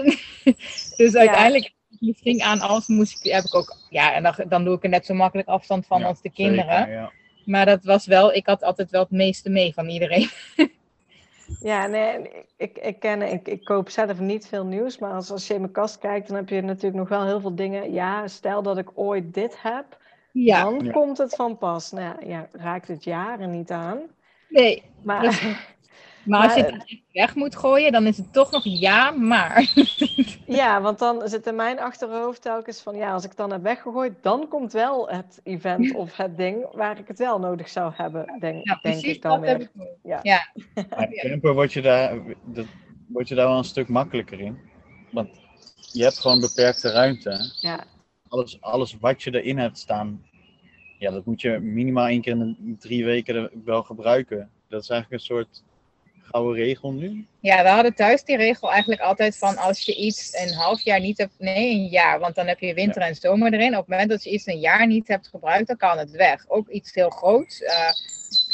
[0.97, 4.75] dus uiteindelijk misschien aan als moest ik, heb ik ook, ja, en dan, dan doe
[4.75, 6.77] ik er net zo makkelijk afstand van Ja, als de kinderen.
[6.77, 7.11] Zeker, ja.
[7.45, 10.29] Maar dat was wel, ik had altijd wel het meeste mee van iedereen.
[11.59, 15.47] Ja, nee, ik, ik, ken, ik, ik koop zelf niet veel nieuws, maar als, als
[15.47, 17.91] je in mijn kast kijkt, dan heb je natuurlijk nog wel heel veel dingen.
[17.93, 19.97] Ja, stel dat ik ooit dit heb,
[20.31, 20.91] Ja, dan Ja.
[20.91, 21.91] komt het van pas.
[21.91, 24.01] Nou ja, ja, raakt het jaren niet aan.
[24.47, 24.83] nee.
[25.01, 25.39] Maar
[26.25, 29.73] Maar als je het weg moet gooien, dan is het toch nog ja, maar.
[30.45, 33.61] ja, want dan zit in mijn achterhoofd telkens van, ja, als ik het dan heb
[33.61, 37.91] weggegooid, dan komt wel het event of het ding waar ik het wel nodig zou
[37.95, 39.69] hebben, denk, Ja, denk precies ik dan dat heb weer.
[39.85, 39.97] ik.
[40.03, 40.19] Ja.
[40.23, 40.47] Ja.
[41.29, 42.65] Camper word je, daar, dat,
[43.07, 44.57] word je daar wel een stuk makkelijker in.
[45.11, 45.29] Want
[45.91, 47.51] je hebt gewoon beperkte ruimte.
[47.61, 47.83] Ja,
[48.27, 50.25] Alles, alles wat je erin hebt staan,
[50.99, 54.49] ja, dat moet je minimaal één keer in de drie weken wel gebruiken.
[54.67, 55.63] Dat is eigenlijk een soort
[56.23, 57.25] gouden regel nu.
[57.39, 60.99] Ja, we hadden thuis die regel eigenlijk altijd van als je iets een half jaar
[60.99, 63.71] niet hebt, nee, een jaar, want dan heb je winter en zomer erin.
[63.73, 66.45] Op het moment dat je iets een jaar niet hebt gebruikt, dan kan het weg.
[66.47, 67.89] Ook iets heel groots, eh,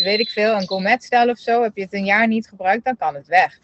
[0.03, 2.97] weet ik veel, een gourmetstijl of zo, heb je het een jaar niet gebruikt, dan
[2.97, 3.59] kan het weg.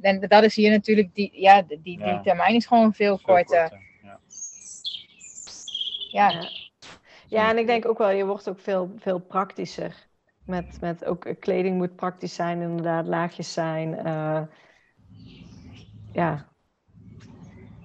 [0.00, 2.20] En dat is hier natuurlijk, die, ja, die, die Ja.
[2.22, 3.60] termijn is gewoon veel Veel korter.
[3.60, 4.18] korter, Ja.
[6.10, 6.48] Ja, Ja.
[7.28, 10.08] ja, en ik denk ook wel, je wordt ook veel, veel praktischer.
[10.44, 13.96] Met, met ook kleding moet praktisch zijn, inderdaad, laagjes zijn.
[13.98, 14.42] eh,
[16.12, 16.50] ja,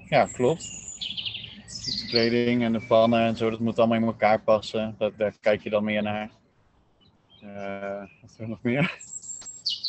[0.09, 0.63] ja, klopt.
[1.85, 4.95] De kleding en de pannen en zo, dat moet allemaal in elkaar passen.
[4.97, 6.31] Dat, daar kijk je dan meer naar.
[7.41, 8.99] Eh, wat hebben we nog meer?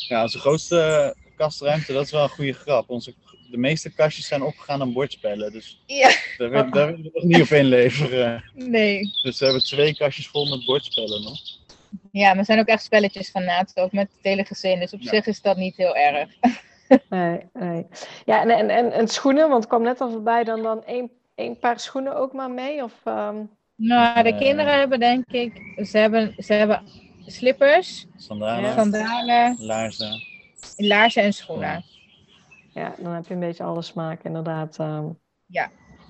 [0.07, 2.89] Ja, onze grootste kastruimte, dat is wel een goede grap.
[2.89, 3.13] Onze,
[3.51, 7.41] de meeste kastjes zijn opgegaan aan bordspellen, dus ja daar daar willen we nog niet
[7.41, 8.43] op inleveren.
[8.53, 9.13] nee.
[9.21, 11.39] Dus we hebben twee kastjes vol met bordspellen nog.
[12.17, 14.79] Ja, maar er zijn ook echt spelletjes van naast, ook met het hele gezin.
[14.79, 15.09] Dus op Ja.
[15.09, 16.29] zich is dat niet heel erg.
[17.09, 17.87] nee, nee.
[18.25, 21.11] Ja, en, en, en, en schoenen, want het kwam net al voorbij, dan, dan één,
[21.35, 22.83] één paar schoenen ook maar mee?
[22.83, 23.43] Of, ehm,
[23.75, 24.37] Nou, de Eh.
[24.37, 26.83] kinderen hebben denk ik, ze hebben, ze hebben
[27.25, 28.73] slippers, Sandalen, Ja.
[28.73, 30.21] sandalen, laarzen.
[30.75, 31.83] laarzen en schoenen.
[32.73, 34.79] ja, dan heb je een beetje alle smaak, inderdaad.
[34.79, 35.05] ehm.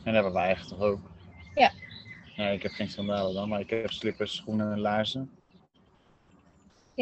[0.03, 1.11] En dat hebben wij echt toch ook.
[2.35, 5.36] Nee, ik heb geen sandalen dan, maar ik heb slippers, schoenen en laarzen.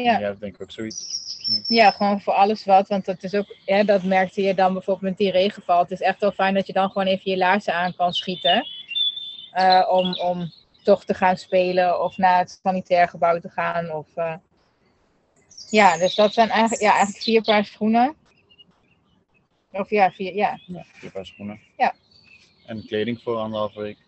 [0.04, 0.18] Ja.
[0.20, 1.24] Hebt denk ik ook zoiets.
[1.66, 2.88] Ja, gewoon voor alles wat.
[2.88, 5.78] Want dat is ook, ja, dat merkte je dan bijvoorbeeld met die regenval.
[5.78, 8.66] Het is echt wel fijn dat je dan gewoon even je laarzen aan kan schieten.
[9.52, 13.90] eh, om, om toch te gaan spelen of naar het sanitair gebouw te gaan.
[13.90, 14.34] Of, eh,
[15.70, 18.14] Ja, dus dat zijn eigenlijk, ja, eigenlijk vier paar schoenen.
[19.72, 20.58] Of ja, vier, ja.
[20.66, 21.60] Ja, vier paar schoenen.
[21.76, 21.94] Ja.
[22.66, 23.98] En kleding voor anderhalve week.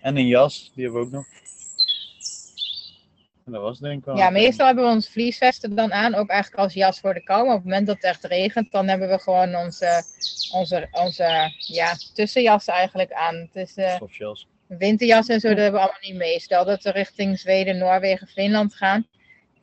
[0.00, 1.26] En een jas, die hebben we ook nog.
[3.44, 4.16] En dat was het denk ik wel.
[4.16, 7.44] Ja, meestal hebben we onze vliesvesten dan aan, ook eigenlijk als jas voor de kou.
[7.44, 10.02] Maar op het moment dat het echt regent, dan hebben we gewoon onze,
[10.52, 13.34] onze, onze ja, tussenjassen eigenlijk aan.
[13.34, 14.00] Het is eh,
[14.66, 16.40] winterjas en zo, dat hebben we allemaal niet mee.
[16.40, 19.06] Stel dat we richting Zweden, Noorwegen, Finland gaan.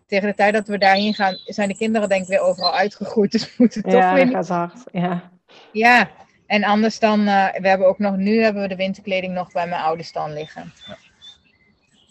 [0.07, 3.31] Tegen de tijd dat we daarheen gaan, zijn de kinderen denk ik weer overal uitgegroeid.
[3.37, 4.83] Dus we moeten toch Ja, weer gaat hard.
[4.91, 5.31] Ja.
[5.71, 6.09] Ja,
[6.45, 9.67] en anders dan, eh, we hebben ook nog, nu hebben we de winterkleding nog bij
[9.67, 10.73] mijn ouders dan liggen.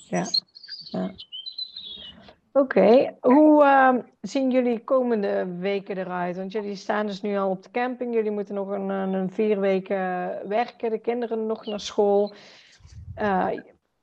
[0.08, 0.26] Ja.
[0.90, 1.12] ja.
[2.56, 6.36] Oké, hoe ehm, zien jullie komende weken eruit?
[6.36, 8.14] Want jullie staan dus nu al op de camping.
[8.14, 9.96] Jullie moeten nog een, een, vier weken
[10.48, 10.90] werken.
[10.90, 12.34] De kinderen nog naar school.
[13.14, 13.48] Eh,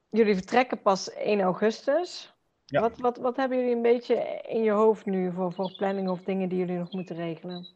[0.09, 2.33] jullie vertrekken pas 1 augustus.
[2.65, 2.81] Ja.
[2.81, 6.21] Wat, wat, wat hebben jullie een beetje in je hoofd nu voor, voor planning of
[6.23, 7.67] dingen die jullie nog moeten regelen?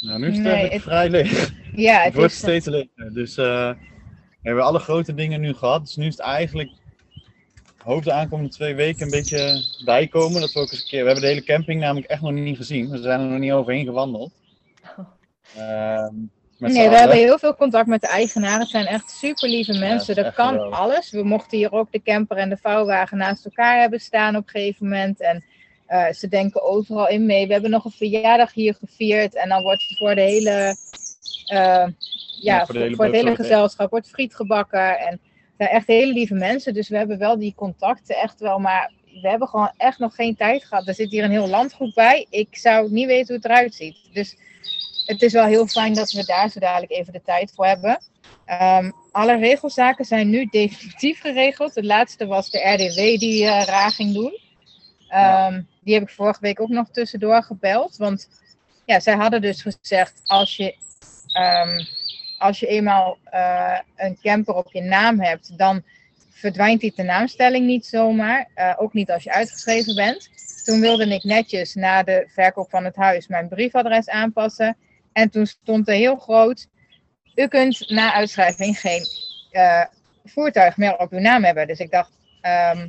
[0.00, 1.52] Nou, nu is het Nee, eigenlijk het- vrij leeg.
[1.74, 3.14] Ja, Het het wordt is, steeds leger.
[3.14, 3.70] Dus eh,
[4.42, 5.80] we hebben alle grote dingen nu gehad.
[5.80, 6.70] Dus nu is het eigenlijk
[7.86, 10.40] hoop de aankomende twee weken een beetje bijkomen.
[10.40, 11.00] Dat we ook eens een keer.
[11.00, 12.90] We hebben de hele camping namelijk echt nog niet gezien.
[12.90, 14.32] We zijn er nog niet overheen gewandeld.
[15.56, 16.14] Ehm,
[16.58, 18.60] met z'n Nee, we hebben heel veel contact met de eigenaren.
[18.60, 20.14] Het zijn echt super lieve mensen.
[20.14, 20.78] dat kan geweldig.
[20.78, 21.10] alles.
[21.10, 24.60] We mochten hier ook de camper en de vouwwagen naast elkaar hebben staan op een
[24.60, 25.20] gegeven moment.
[25.20, 25.44] En
[25.86, 27.46] eh, ze denken overal in mee.
[27.46, 29.34] We hebben nog een verjaardag hier gevierd.
[29.34, 30.76] En dan wordt voor de hele,
[31.46, 31.86] eh,
[32.40, 34.98] ja, voor voor, de hele voor het hele gezelschap wordt friet gebakken.
[34.98, 35.20] En
[35.56, 36.74] zijn echt hele lieve mensen.
[36.74, 38.58] Dus we hebben wel die contacten echt wel.
[38.58, 38.92] Maar
[39.22, 40.88] we hebben gewoon echt nog geen tijd gehad.
[40.88, 42.26] Er zit hier een heel landgoed bij.
[42.30, 43.96] Ik zou niet weten hoe het eruit ziet.
[44.12, 44.36] Dus
[45.06, 47.98] het is wel heel fijn dat we daar zo dadelijk even de tijd voor hebben.
[48.44, 51.74] Ehm, alle regelzaken zijn nu definitief geregeld.
[51.74, 54.38] Het laatste was de RDW die raar ging doen.
[55.08, 57.96] Ehm, Die heb ik vorige week ook nog tussendoor gebeld.
[57.96, 58.28] Want
[58.84, 60.76] ja, zij hadden dus gezegd: als je,
[61.32, 61.84] ehm,
[62.38, 65.82] als je eenmaal eh, een camper op je naam hebt, dan
[66.30, 68.48] verdwijnt die tenaamstelling niet zomaar.
[68.54, 70.30] Eh, ook niet als je uitgeschreven bent.
[70.64, 74.76] Toen wilde ik netjes na de verkoop van het huis mijn briefadres aanpassen.
[75.12, 76.68] En toen stond er heel groot:
[77.34, 79.06] U kunt na uitschrijving geen
[79.50, 79.84] eh,
[80.24, 81.66] voertuig meer op uw naam hebben.
[81.66, 82.10] Dus ik dacht,
[82.40, 82.88] ehm,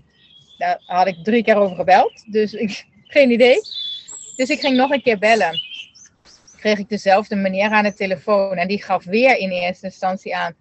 [0.57, 2.23] daar had ik drie keer over gebeld.
[2.31, 2.85] Dus ik,
[3.15, 3.55] geen idee.
[4.35, 5.59] Dus ik ging nog een keer bellen.
[6.57, 8.57] Kreeg ik dezelfde meneer aan de telefoon.
[8.57, 10.53] En die gaf weer in eerste instantie aan.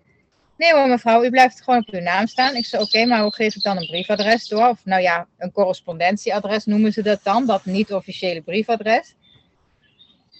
[0.56, 2.54] Nee hoor mevrouw, u blijft gewoon op uw naam staan.
[2.54, 4.68] Ik zei oké, maar hoe geef ik dan een briefadres door?
[4.68, 7.46] Of nou ja, een correspondentieadres noemen ze dat dan.
[7.46, 9.14] Dat niet-officiële briefadres.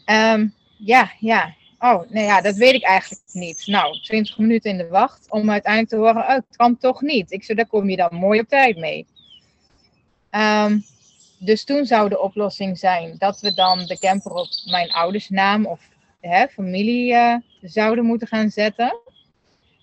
[0.05, 0.47] Ehm,
[0.79, 1.55] ja, ja.
[1.79, 3.67] Oh, nee ja, dat weet ik eigenlijk niet.
[3.67, 7.33] Nou, 20 minuten in de wacht om uiteindelijk te horen, oh, het kan toch niet.
[7.33, 9.07] Ik zei, daar kom je dan mooi op tijd mee.
[10.31, 10.79] Ehm,
[11.39, 15.67] dus toen zou de oplossing zijn dat we dan de camper op mijn ouders naam
[15.67, 15.89] of
[16.21, 19.01] hè, familie eh, zouden moeten gaan zetten.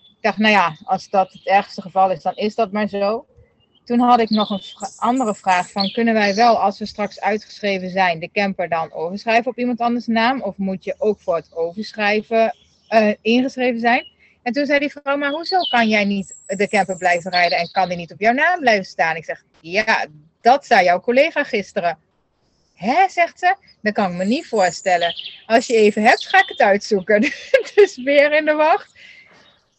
[0.04, 3.26] Ik dacht, nou ja, als dat het ergste geval is, dan is dat maar zo.
[3.84, 7.90] Toen had ik nog een andere vraag van, kunnen wij wel, als we straks uitgeschreven
[7.90, 10.42] zijn, de camper dan overschrijven op iemand anders naam?
[10.42, 12.56] Of moet je ook voor het overschrijven
[12.88, 14.06] eh, ingeschreven zijn?
[14.42, 17.70] En toen zei die vrouw, maar hoezo kan jij niet de camper blijven rijden en
[17.70, 19.16] kan die niet op jouw naam blijven staan?
[19.16, 20.06] Ik zeg, ja,
[20.44, 21.98] dat zei jouw collega gisteren.
[22.74, 25.14] Hè, zegt ze, dat kan ik me niet voorstellen.
[25.46, 27.20] Als je even hebt, ga ik het uitzoeken.
[27.74, 28.92] dus weer in de wacht.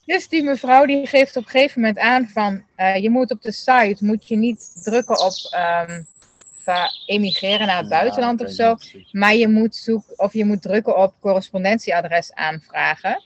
[0.06, 3.42] Dus die mevrouw die geeft op een gegeven moment aan van, eh, je moet op
[3.42, 6.02] de site, moet je niet drukken op ehm,
[7.06, 8.76] emigreren naar het buitenland Ja, of zo.
[9.12, 13.24] Maar je moet zoeken of je moet drukken op correspondentieadres aanvragen.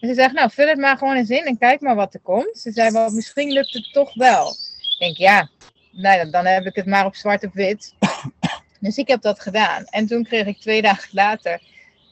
[0.00, 2.20] En ze zegt, nou, vul het maar gewoon eens in en kijk maar wat er
[2.20, 2.58] komt.
[2.58, 4.48] Ze zei, wel, misschien lukt het toch wel.
[4.48, 5.48] Ik denk, ja,
[5.90, 7.94] nou, dan- heb ik het maar op zwart op wit.
[8.80, 9.84] Dus ik heb dat gedaan.
[9.84, 11.60] En toen kreeg ik twee dagen later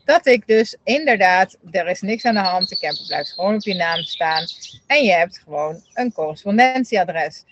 [0.05, 2.69] dat ik dus inderdaad, er is niks aan de hand.
[2.69, 4.45] De camper blijft gewoon op je naam staan.
[4.87, 7.45] En je hebt gewoon een correspondentieadres.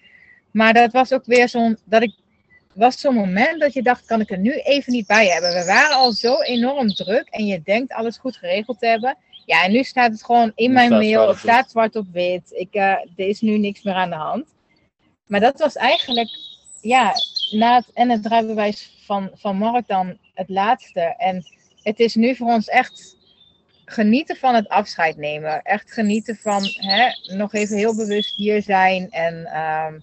[0.50, 2.14] Maar dat was ook weer zo'n, dat ik
[2.72, 5.52] was zo'n moment dat je dacht, kan ik er nu even niet bij hebben.
[5.54, 9.16] We waren al zo enorm druk en je denkt alles goed geregeld te hebben.
[9.46, 11.28] Ja, en nu staat het gewoon in Nu mijn mail.
[11.28, 12.42] Het staat zwart op wit.
[12.52, 14.44] Ik, eh, er is nu niks meer aan de hand.
[15.26, 16.28] Maar dat was eigenlijk,
[16.80, 17.12] ja,
[17.50, 21.00] na het, en het rijbewijs van, van Mark dan het laatste.
[21.00, 21.44] En
[21.82, 23.16] het is nu voor ons echt
[23.84, 25.62] genieten van het afscheid nemen.
[25.62, 29.10] Echt genieten van hè, nog even heel bewust hier zijn.
[29.10, 29.98] En ehm,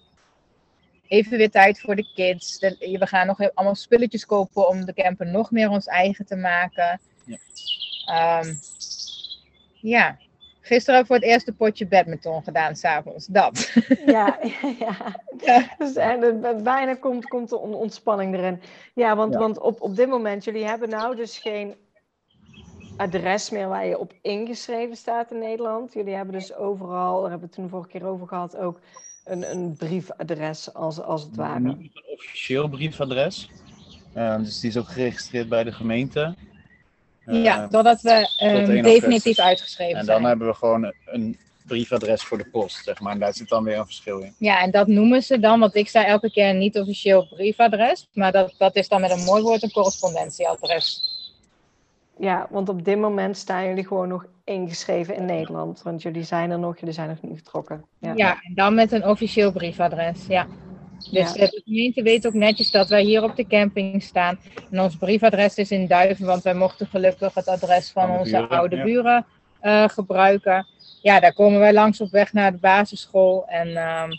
[1.07, 2.59] even weer tijd voor de kids.
[2.59, 6.25] De- we gaan nog even allemaal spulletjes kopen om de camper nog meer ons eigen
[6.25, 6.99] te maken.
[7.25, 7.37] Ja.
[8.05, 8.53] Ehm,
[9.81, 10.17] ja.
[10.61, 13.25] Gisteren voor het eerste potje badminton gedaan, s'avonds.
[13.25, 13.71] Dat.
[14.05, 14.39] Ja,
[14.79, 14.95] ja.
[15.45, 15.75] Ja.
[15.77, 18.61] Dus, en, eh, bijna komt, komt de on- ontspanning erin.
[18.93, 19.39] Ja, want, Ja.
[19.39, 21.75] want op, op dit moment, jullie hebben nou dus geen
[22.97, 25.93] adres meer waar je op ingeschreven staat in Nederland.
[25.93, 28.79] Jullie hebben dus overal, daar hebben we het toen de vorige keer over gehad, ook
[29.25, 31.59] een, een briefadres als, als het ware.
[31.59, 33.51] Niet een officieel briefadres.
[34.13, 36.35] Eh, dus die is ook geregistreerd bij de gemeente.
[37.25, 38.81] Ja, totdat we ehm, 1 augustus.
[38.93, 40.21] definitief uitgeschreven En zijn.
[40.21, 43.13] dan hebben we gewoon een briefadres voor de post, zeg maar.
[43.13, 44.33] En daar zit dan weer een verschil in.
[44.37, 48.07] Ja, en dat noemen ze dan, want ik zei elke keer een niet officieel briefadres.
[48.13, 51.09] Maar dat, dat is dan met een mooi woord een correspondentieadres.
[52.17, 55.81] Ja, want op dit moment staan jullie gewoon nog ingeschreven in Nederland.
[55.83, 57.85] Want jullie zijn er nog, jullie zijn nog niet vertrokken.
[57.99, 58.13] Ja.
[58.15, 60.25] Ja, en dan met een officieel briefadres.
[60.27, 60.47] Ja.
[61.11, 61.45] Dus Ja.
[61.45, 64.39] de gemeente weet ook netjes dat wij hier op de camping staan.
[64.71, 68.49] En ons briefadres is in Duiven, want wij mochten gelukkig het adres van, onze buren,
[68.49, 68.83] oude ja.
[68.83, 69.25] buren
[69.59, 70.67] eh, gebruiken.
[71.01, 73.45] Ja, daar komen wij langs op weg naar de basisschool.
[73.47, 74.09] En ehm,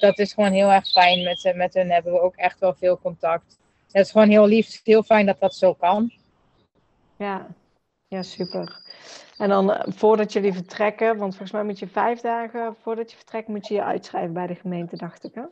[0.00, 1.22] dat is gewoon heel erg fijn.
[1.22, 3.58] Met, ze- met hun hebben we ook echt wel veel contact.
[3.92, 4.80] Het is gewoon heel lief.
[4.84, 6.12] Heel fijn dat dat zo kan.
[7.16, 7.46] Ja,
[8.14, 8.82] ja, super.
[9.38, 13.16] En dan eh, voordat jullie vertrekken, want volgens mij moet je vijf dagen voordat je
[13.16, 15.34] vertrekt, moet je je uitschrijven bij de gemeente, dacht ik.
[15.34, 15.42] Hè?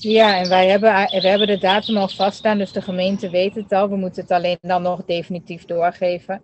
[0.00, 3.72] Ja, en wij hebben, we hebben de datum al vaststaan, dus de gemeente weet het
[3.72, 3.88] al.
[3.88, 6.42] We moeten het alleen dan nog definitief doorgeven.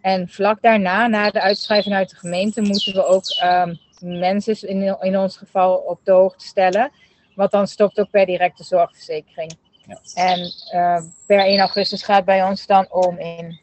[0.00, 4.96] En vlak daarna, na de uitschrijving uit de gemeente, moeten we ook ehm, mensen in,
[5.00, 6.90] in ons geval op de hoogte stellen.
[7.34, 9.56] Want dan stopt ook per directe zorgverzekering.
[9.86, 10.00] Ja.
[10.14, 13.60] En eh, per 1 augustus gaat bij ons dan oom in.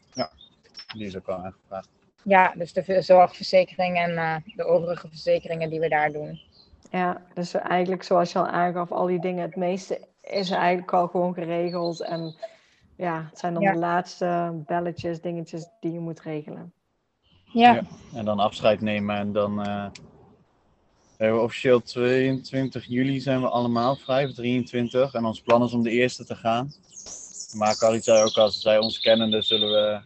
[0.94, 1.88] Die is ook al aangevraagd.
[2.22, 6.40] Ja, dus de zorgverzekering en eh, de overige verzekeringen die we daar doen.
[6.90, 11.08] Ja, dus eigenlijk zoals je al aangaf, al die dingen, het meeste is eigenlijk al
[11.08, 12.00] gewoon geregeld.
[12.02, 12.34] En
[12.96, 13.72] ja, het zijn dan Ja.
[13.72, 16.72] de laatste belletjes, dingetjes die je moet regelen.
[17.52, 17.82] Ja, Ja.
[18.14, 19.86] En dan afscheid nemen en dan eh,
[21.16, 25.14] hebben we officieel 22 juli zijn we allemaal vrij, of 23.
[25.14, 26.72] En ons plan is om de eerste te gaan.
[27.52, 30.00] Maar Carly zei ook als zij ons kennen, dan zullen we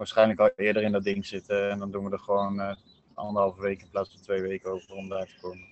[0.00, 1.70] waarschijnlijk al eerder in dat ding zitten.
[1.70, 2.74] En dan doen we er gewoon eh,
[3.14, 5.66] anderhalve week in plaats van twee weken over om daar te komen.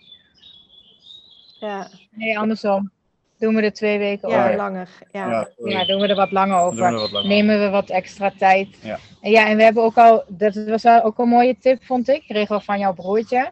[1.61, 2.91] Ja, nee, andersom.
[3.39, 4.57] Doen we er twee weken ja, over.
[4.57, 4.89] langer.
[5.13, 5.31] Ja.
[5.31, 5.73] Ja, sorry.
[5.73, 6.79] Ja, doen we er wat langer Dan over.
[6.79, 7.29] doen we wat langer.
[7.29, 8.69] nemen we wat extra tijd.
[8.83, 8.99] Ja.
[9.21, 12.09] En ja, en we hebben ook al, dat was wel ook een mooie tip, vond
[12.09, 12.23] ik.
[12.23, 13.51] Kreeg al van jouw broertje.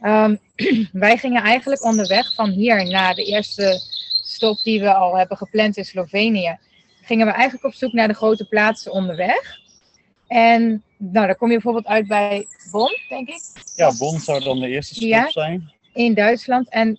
[0.00, 0.36] Ehm,
[0.92, 3.80] wij gingen eigenlijk onderweg van hier naar de eerste
[4.24, 6.58] stop die we al hebben gepland in Slovenië.
[7.02, 9.62] Gingen we eigenlijk op zoek naar de grote plaatsen onderweg.
[10.26, 13.40] En nou, dan kom je bijvoorbeeld uit bij Bonn, denk ik,
[13.76, 15.30] Ja, Bonn zou dan de eerste stop Ja.
[15.30, 15.72] zijn.
[15.92, 16.68] in Duitsland.
[16.68, 16.98] En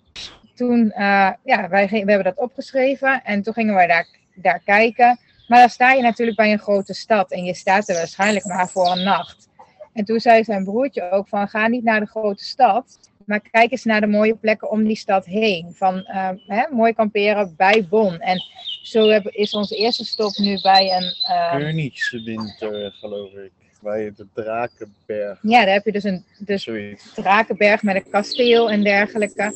[0.54, 5.18] toen, eh, ja, wij we hebben dat opgeschreven en toen gingen wij daar, daar kijken.
[5.48, 8.68] Maar dan sta je natuurlijk bij een grote stad en je staat er waarschijnlijk maar
[8.68, 9.48] voor een nacht.
[9.92, 13.70] En toen zei zijn broertje ook van ga niet naar de grote stad, maar kijk
[13.70, 15.72] eens naar de mooie plekken om die stad heen.
[15.74, 18.20] Van eh, hè, mooi kamperen bij Bonn.
[18.20, 18.42] En
[18.82, 23.50] zo heb- is onze eerste stop nu bij een, eh, Koningswinter, geloof ik.
[23.82, 27.14] Bij de Drakenberg, ja, daar heb je dus een, dus zoiets.
[27.14, 29.52] Drakenberg met een kasteel en dergelijke.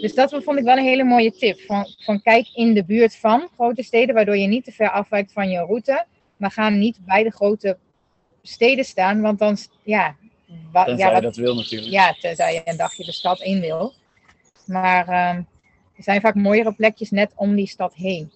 [0.00, 1.60] Dus dat vond ik wel een hele mooie tip.
[1.60, 5.32] Van, van kijk in de buurt van grote steden, waardoor je niet te ver afwijkt
[5.32, 6.04] van je route.
[6.36, 7.76] Maar ga niet bij de grote
[8.42, 10.16] steden staan, want dan, ja,
[10.72, 11.92] wa- Tenzij ja, wat- dat wil natuurlijk.
[11.92, 13.92] ja, tenzij je een dagje de stad in wil.
[14.66, 15.36] Maar ehm,
[15.96, 18.32] er zijn vaak mooiere plekjes net om die stad heen.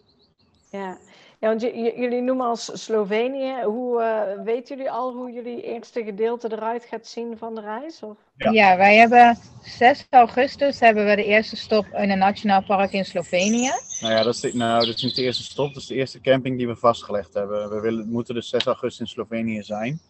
[0.70, 0.98] Ja,
[1.38, 3.62] ja want jullie noemen als Slovenië.
[3.64, 8.02] Hoe eh, weten jullie al hoe jullie eerste gedeelte eruit gaat zien van de reis?
[8.02, 8.16] Of?
[8.36, 8.50] Ja.
[8.50, 8.76] Ja.
[8.76, 13.70] wij hebben 6 augustus hebben we de eerste stop in een nationaal park in Slovenië.
[14.00, 15.94] Nou ja, dat is, de- nou, dat is niet de eerste stop, dat is de
[15.94, 17.70] eerste camping die we vastgelegd hebben.
[17.70, 20.00] We willen, moeten dus 6 augustus in Slovenië zijn.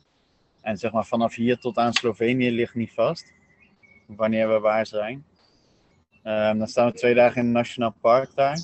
[0.62, 3.32] En zeg maar vanaf hier tot aan Slovenië ligt niet vast.
[4.06, 5.24] Wanneer we waar zijn.
[6.22, 8.58] Ehm, dan staan we twee dagen in het Nationaal Park daar.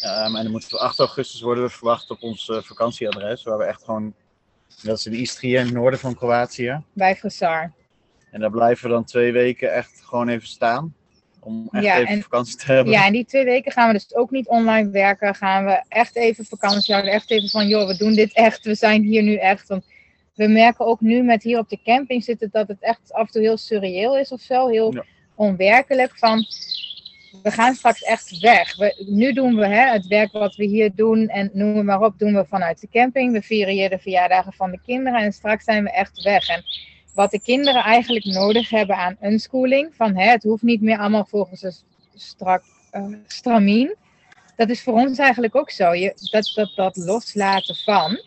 [0.00, 3.42] Ehm, en dan moeten we 8 augustus worden we verwacht op ons eh, vakantieadres.
[3.42, 4.14] Waar we echt gewoon,
[4.82, 6.82] dat is in Istrië in het noorden van Kroatië.
[6.92, 7.72] bij Frisar.
[8.30, 10.94] En daar blijven we dan twee weken echt gewoon even staan.
[11.40, 12.92] Om echt Ja, even en- vakantie te hebben.
[12.92, 15.34] Ja, en die twee weken gaan we dus ook niet online werken.
[15.34, 17.14] Gaan we echt even vakantie houden.
[17.14, 18.64] Echt even van, joh, we doen dit echt.
[18.64, 19.68] We zijn hier nu echt.
[19.68, 19.84] Want
[20.34, 23.32] we merken ook nu met hier op de camping zitten dat het echt af en
[23.32, 24.68] toe heel surreëel is of zo.
[24.68, 25.04] Heel Ja.
[25.34, 26.18] onwerkelijk.
[26.18, 26.46] Van,
[27.42, 28.76] we gaan straks echt weg.
[28.76, 32.18] We, nu doen we hè, het werk wat we hier doen en noem maar op,
[32.18, 33.32] doen we vanuit de camping.
[33.32, 36.48] We vieren hier de verjaardagen van de kinderen en straks zijn we echt weg.
[36.48, 36.64] En
[37.14, 41.26] wat de kinderen eigenlijk nodig hebben aan unschooling, van hè, het hoeft niet meer allemaal
[41.28, 41.74] volgens een
[42.14, 42.62] strak,
[42.92, 43.94] uh, stramien.
[44.56, 45.94] Dat is voor ons eigenlijk ook zo.
[45.94, 48.20] Je, dat, dat, dat loslaten van.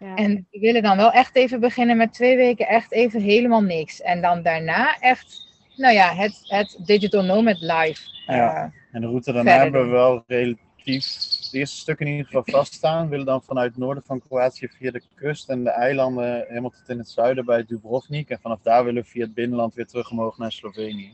[0.00, 0.14] Ja.
[0.14, 4.00] En we willen dan wel echt even beginnen met twee weken echt even helemaal niks.
[4.00, 8.00] En dan daarna echt, nou ja, het, het Digital Nomad Live.
[8.26, 8.64] Ja.
[8.64, 12.42] Uh, en de route daarna hebben we wel relatief het eerste stuk in ieder geval
[12.44, 13.04] vaststaan.
[13.04, 16.70] We willen dan vanuit het noorden van Kroatië via de kust en de eilanden helemaal
[16.70, 18.28] tot in het zuiden bij Dubrovnik.
[18.28, 21.10] En vanaf daar willen we via het binnenland weer terug omhoog naar Slovenië.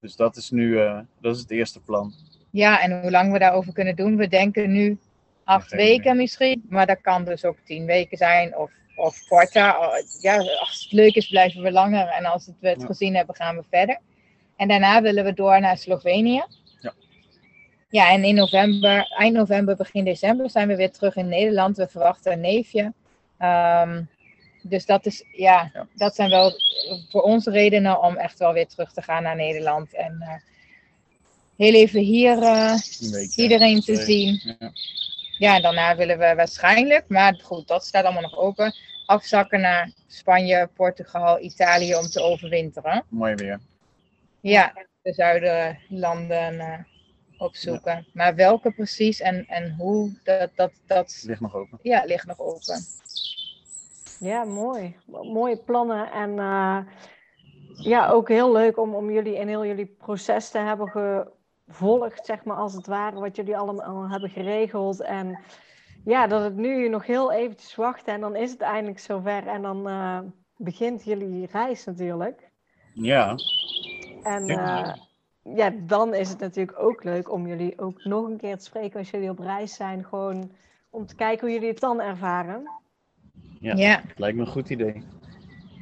[0.00, 2.12] Dus dat is nu uh, dat is het eerste plan.
[2.50, 4.16] Ja, en hoe lang we daarover kunnen doen.
[4.16, 4.98] We denken nu
[5.46, 9.74] acht weken misschien, maar dat kan dus ook tien weken zijn of, of korter.
[10.20, 12.08] Ja, als het leuk is, blijven we langer.
[12.08, 12.86] En als we het ja.
[12.86, 13.98] gezien hebben, gaan we verder.
[14.56, 16.44] En daarna willen we door naar Slovenië.
[16.80, 16.94] Ja.
[17.88, 21.76] Ja, en in november, eind november, begin december zijn we weer terug in Nederland.
[21.76, 22.92] We verwachten een neefje.
[23.38, 24.08] Um,
[24.62, 26.52] dus dat, is, ja, ja, dat zijn wel
[27.08, 29.94] voor ons redenen om echt wel weer terug te gaan naar Nederland.
[29.94, 30.34] En uh,
[31.56, 32.74] heel even hier uh,
[33.10, 34.56] week, iedereen te zien.
[34.58, 34.72] Ja.
[35.38, 38.74] Ja, en daarna willen we waarschijnlijk, maar goed, dat staat allemaal nog open,
[39.06, 43.04] afzakken naar Spanje, Portugal, Italië om te overwinteren.
[43.08, 43.60] Mooi weer.
[44.40, 44.72] Ja,
[45.02, 46.78] de zuiderlanden uh,
[47.38, 47.92] opzoeken.
[47.92, 48.04] Ja.
[48.12, 51.22] Maar welke precies en, en hoe, dat, dat, dat...
[51.26, 51.78] Ligt nog open.
[51.82, 52.80] Ja, ligt nog open.
[54.20, 54.96] Ja, mooi.
[55.06, 56.78] Mooie plannen en uh,
[57.74, 60.88] ja, ook heel leuk om, om jullie in heel jullie proces te hebben
[61.66, 65.00] gevolgd, zeg maar als het ware, wat jullie allemaal hebben geregeld.
[65.00, 65.38] En
[66.04, 69.62] ja, dat het nu nog heel eventjes wachten en dan is het eindelijk zover en
[69.62, 70.18] dan uh,
[70.56, 72.50] begint jullie reis natuurlijk.
[72.94, 73.34] Ja.
[74.22, 74.94] En uh,
[75.42, 78.98] ja, dan is het natuurlijk ook leuk om jullie ook nog een keer te spreken
[78.98, 80.04] als jullie op reis zijn.
[80.04, 80.50] Gewoon
[80.90, 82.70] om te kijken hoe jullie het dan ervaren.
[83.60, 84.02] Ja, ja.
[84.16, 85.02] lijkt me een goed idee.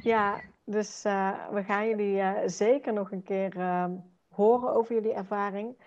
[0.01, 3.85] Ja, dus uh, we gaan jullie uh, zeker nog een keer uh,
[4.35, 5.77] horen over jullie ervaring.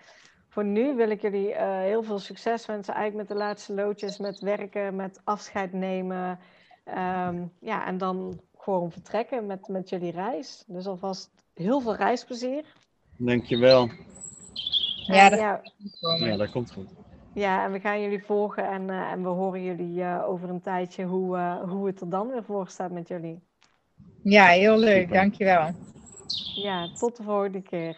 [0.49, 4.39] Voor nu wil ik jullie heel veel succes wensen eigenlijk met de laatste loodjes, met
[4.39, 6.39] werken, met afscheid nemen.
[6.87, 10.63] Um, ja, en dan gewoon vertrekken met, met jullie reis.
[10.67, 12.65] Dus alvast heel veel reisplezier.
[13.17, 13.89] Dankjewel.
[15.05, 15.61] Ja, dat, ja,
[16.17, 16.89] ja, dat komt goed.
[17.33, 20.61] Ja, en we gaan jullie volgen en, uh, en we horen jullie uh, over een
[20.61, 23.39] tijdje hoe, uh, hoe het er dan weer voor staat met jullie.
[24.23, 25.01] Ja, heel leuk.
[25.01, 25.15] Super.
[25.15, 25.71] Dankjewel.
[26.55, 27.97] Ja, tot de volgende keer.